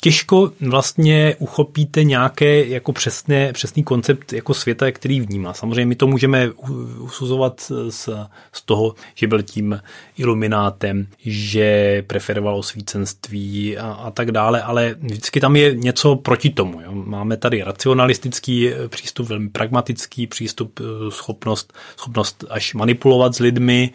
[0.00, 5.52] těžko vlastně uchopíte nějaké jako přesné, přesný koncept jako světa, který vnímá.
[5.52, 6.50] Samozřejmě my to můžeme
[6.98, 8.08] usuzovat z,
[8.52, 9.80] z toho, že byl tím
[10.18, 16.80] iluminátem, že preferoval osvícenství a, a tak dále, ale vždycky tam je něco proti tomu.
[16.80, 16.92] Jo.
[16.92, 23.90] Máme tady racionalistický přístup, velmi pragmatický přístup, schopnost, schopnost až manipulovat s lidmi,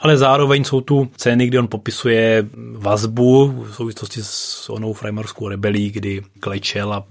[0.00, 5.90] ale zároveň jsou tu scény, kdy on popisuje vazbu v souvislosti s onou freimarskou rebelí,
[5.90, 7.04] kdy klečel a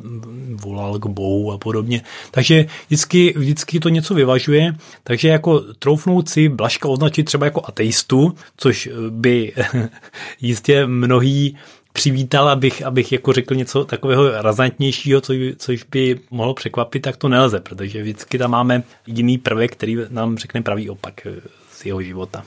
[0.56, 2.02] volal k bohu a podobně.
[2.32, 8.36] Takže vždycky, vždycky to něco vyvažuje, takže jako troufnout si Blaška označit třeba jako ateistu,
[8.58, 9.54] což by
[10.42, 11.58] jistě mnohý
[11.94, 17.30] přivítal, abych, abych jako řekl něco takového razantnějšího, co, což by mohlo překvapit, tak to
[17.30, 21.28] nelze, protože vždycky tam máme jiný prvek, který nám řekne pravý opak
[21.72, 22.44] z jeho života.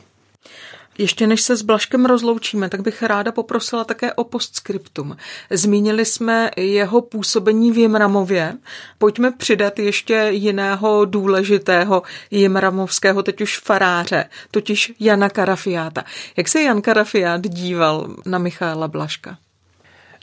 [0.99, 5.17] Ještě než se s Blaškem rozloučíme, tak bych ráda poprosila také o postscriptum.
[5.51, 8.55] Zmínili jsme jeho působení v Jimramově.
[8.99, 16.05] Pojďme přidat ještě jiného důležitého jimramovského, teď už faráře, totiž Jana Karafiáta.
[16.37, 19.39] Jak se Jan Karafiát díval na Michaela Blaška?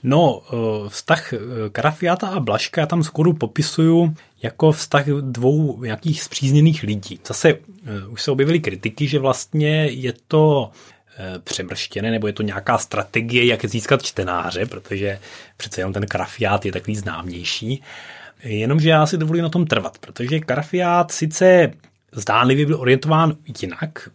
[0.03, 1.37] No, eh, vztah eh,
[1.71, 7.19] Karafiáta a Blaška tam skoro popisuju jako vztah dvou nějakých zpřízněných lidí.
[7.27, 7.57] Zase eh,
[8.07, 10.71] už se objevily kritiky, že vlastně je to
[11.43, 15.19] přemrštěné, nebo je to nějaká strategie, jak získat čtenáře, protože
[15.57, 17.83] přece jenom ten Karafiát je takový známější.
[18.43, 21.71] Jenomže já si dovolím na tom trvat, protože Karafiát sice
[22.11, 24.09] zdánlivě byl orientován jinak,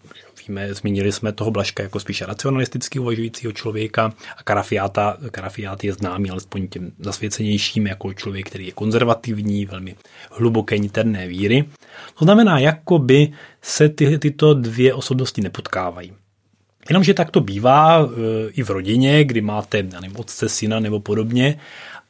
[0.48, 6.30] víme, zmínili jsme toho Blaška jako spíše racionalisticky uvažujícího člověka a Karafiáta, Karafiát je známý
[6.30, 9.94] alespoň těm zasvěcenějším jako člověk, který je konzervativní, velmi
[10.30, 11.64] hluboké niterné víry.
[12.18, 13.32] To znamená, jako by
[13.62, 16.12] se ty, tyto dvě osobnosti nepotkávají.
[16.88, 18.06] Jenomže tak to bývá e,
[18.50, 21.58] i v rodině, kdy máte nevím, otce, syna nebo podobně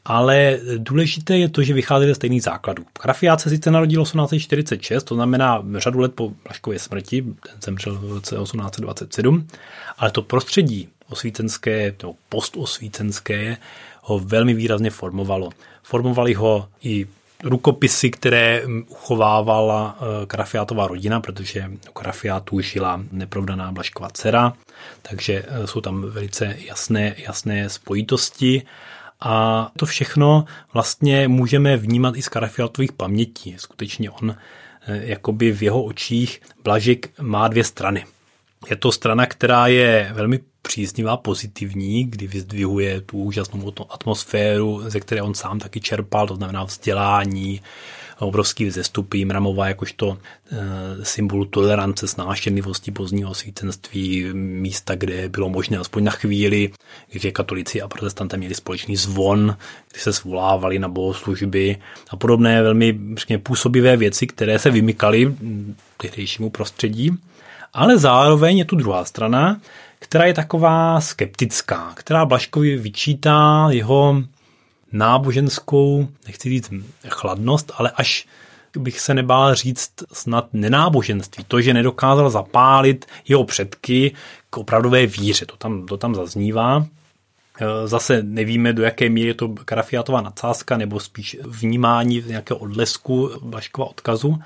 [0.05, 2.85] ale důležité je to, že vychází ze stejných základů.
[3.03, 8.13] Grafiát se sice narodil 1846, to znamená řadu let po Blaškově smrti, ten zemřel v
[8.13, 9.47] roce 1827,
[9.99, 13.57] ale to prostředí osvícenské, nebo postosvícenské
[14.03, 15.51] ho velmi výrazně formovalo.
[15.83, 17.07] Formovali ho i
[17.45, 24.53] rukopisy, které uchovávala eh, Karafiátová rodina, protože u Karafiátů žila neprovdaná Blašková dcera,
[25.03, 28.63] takže eh, jsou tam velice jasné, jasné spojitosti
[29.25, 30.45] a to všechno
[30.75, 33.55] vlastně můžeme vnímat i z Karafiatových pamětí.
[33.59, 38.05] Skutečně on eh, jakoby v jeho očích Blažik má dvě strany.
[38.71, 45.23] Je to strana, která je velmi příznivá, pozitivní, kdy vyzdvihuje tu úžasnou atmosféru, ze které
[45.23, 47.61] on sám taky čerpal, to znamená vzdělání,
[48.19, 50.19] obrovský vzestupy, Mramova jakožto
[50.53, 56.71] e, symbol tolerance, snášenlivosti pozdního osvícenství, místa, kde bylo možné aspoň na chvíli,
[57.13, 59.57] kde katolici a protestanté měli společný zvon,
[59.93, 61.77] kdy se svolávali na bohoslužby
[62.11, 65.35] a podobné velmi řekně, působivé věci, které se vymykaly
[65.97, 67.11] tehdejšímu prostředí.
[67.73, 69.61] Ale zároveň je tu druhá strana,
[69.99, 74.23] která je taková skeptická, která Blaškovi vyčítá jeho
[74.95, 76.73] náboženskou, nechci říct
[77.09, 78.27] chladnost, ale až
[78.79, 81.45] bych se nebál říct snad nenáboženství.
[81.49, 84.13] To, že nedokázal zapálit jeho předky
[84.51, 85.47] k opravdové víře.
[85.47, 86.87] To tam, to tam zaznívá.
[87.61, 93.31] E, zase nevíme, do jaké míry je to Karafiatová nadsázka nebo spíš vnímání nějakého odlesku
[93.43, 94.39] Blaškova odkazu.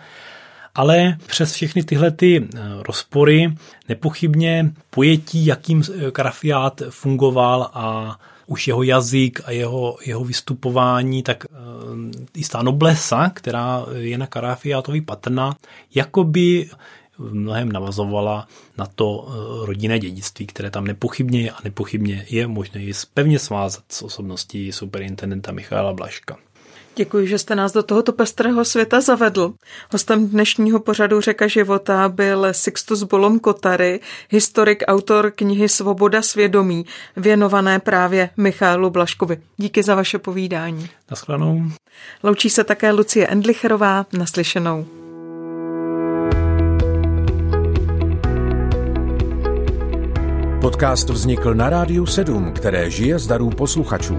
[0.74, 2.48] Ale přes všechny tyhle ty e,
[2.82, 3.54] rozpory
[3.88, 5.82] nepochybně pojetí, jakým
[6.12, 8.18] Karafiát fungoval a
[8.48, 11.58] už jeho jazyk a jeho, jeho vystupování, tak uh,
[12.36, 15.56] jistá noblesa, která je na Karafiátovi patrná,
[15.94, 16.70] jakoby
[17.18, 22.46] v mnohem navazovala na to uh, rodinné dědictví, které tam nepochybně je a nepochybně je
[22.46, 22.80] možné
[23.14, 26.36] pevně svázat s osobností superintendenta Michaela Blaška.
[26.98, 29.52] Děkuji, že jste nás do tohoto pestrého světa zavedl.
[29.92, 36.86] Hostem dnešního pořadu Řeka života byl Sixtus Bolom Kotary, historik, autor knihy Svoboda svědomí,
[37.16, 39.38] věnované právě Michálu Blaškovi.
[39.56, 40.88] Díky za vaše povídání.
[41.10, 41.62] Naschledanou.
[42.22, 44.06] Loučí se také Lucie Endlicherová.
[44.12, 44.86] Naslyšenou.
[50.60, 54.18] Podcast vznikl na Rádiu 7, které žije z darů posluchačů.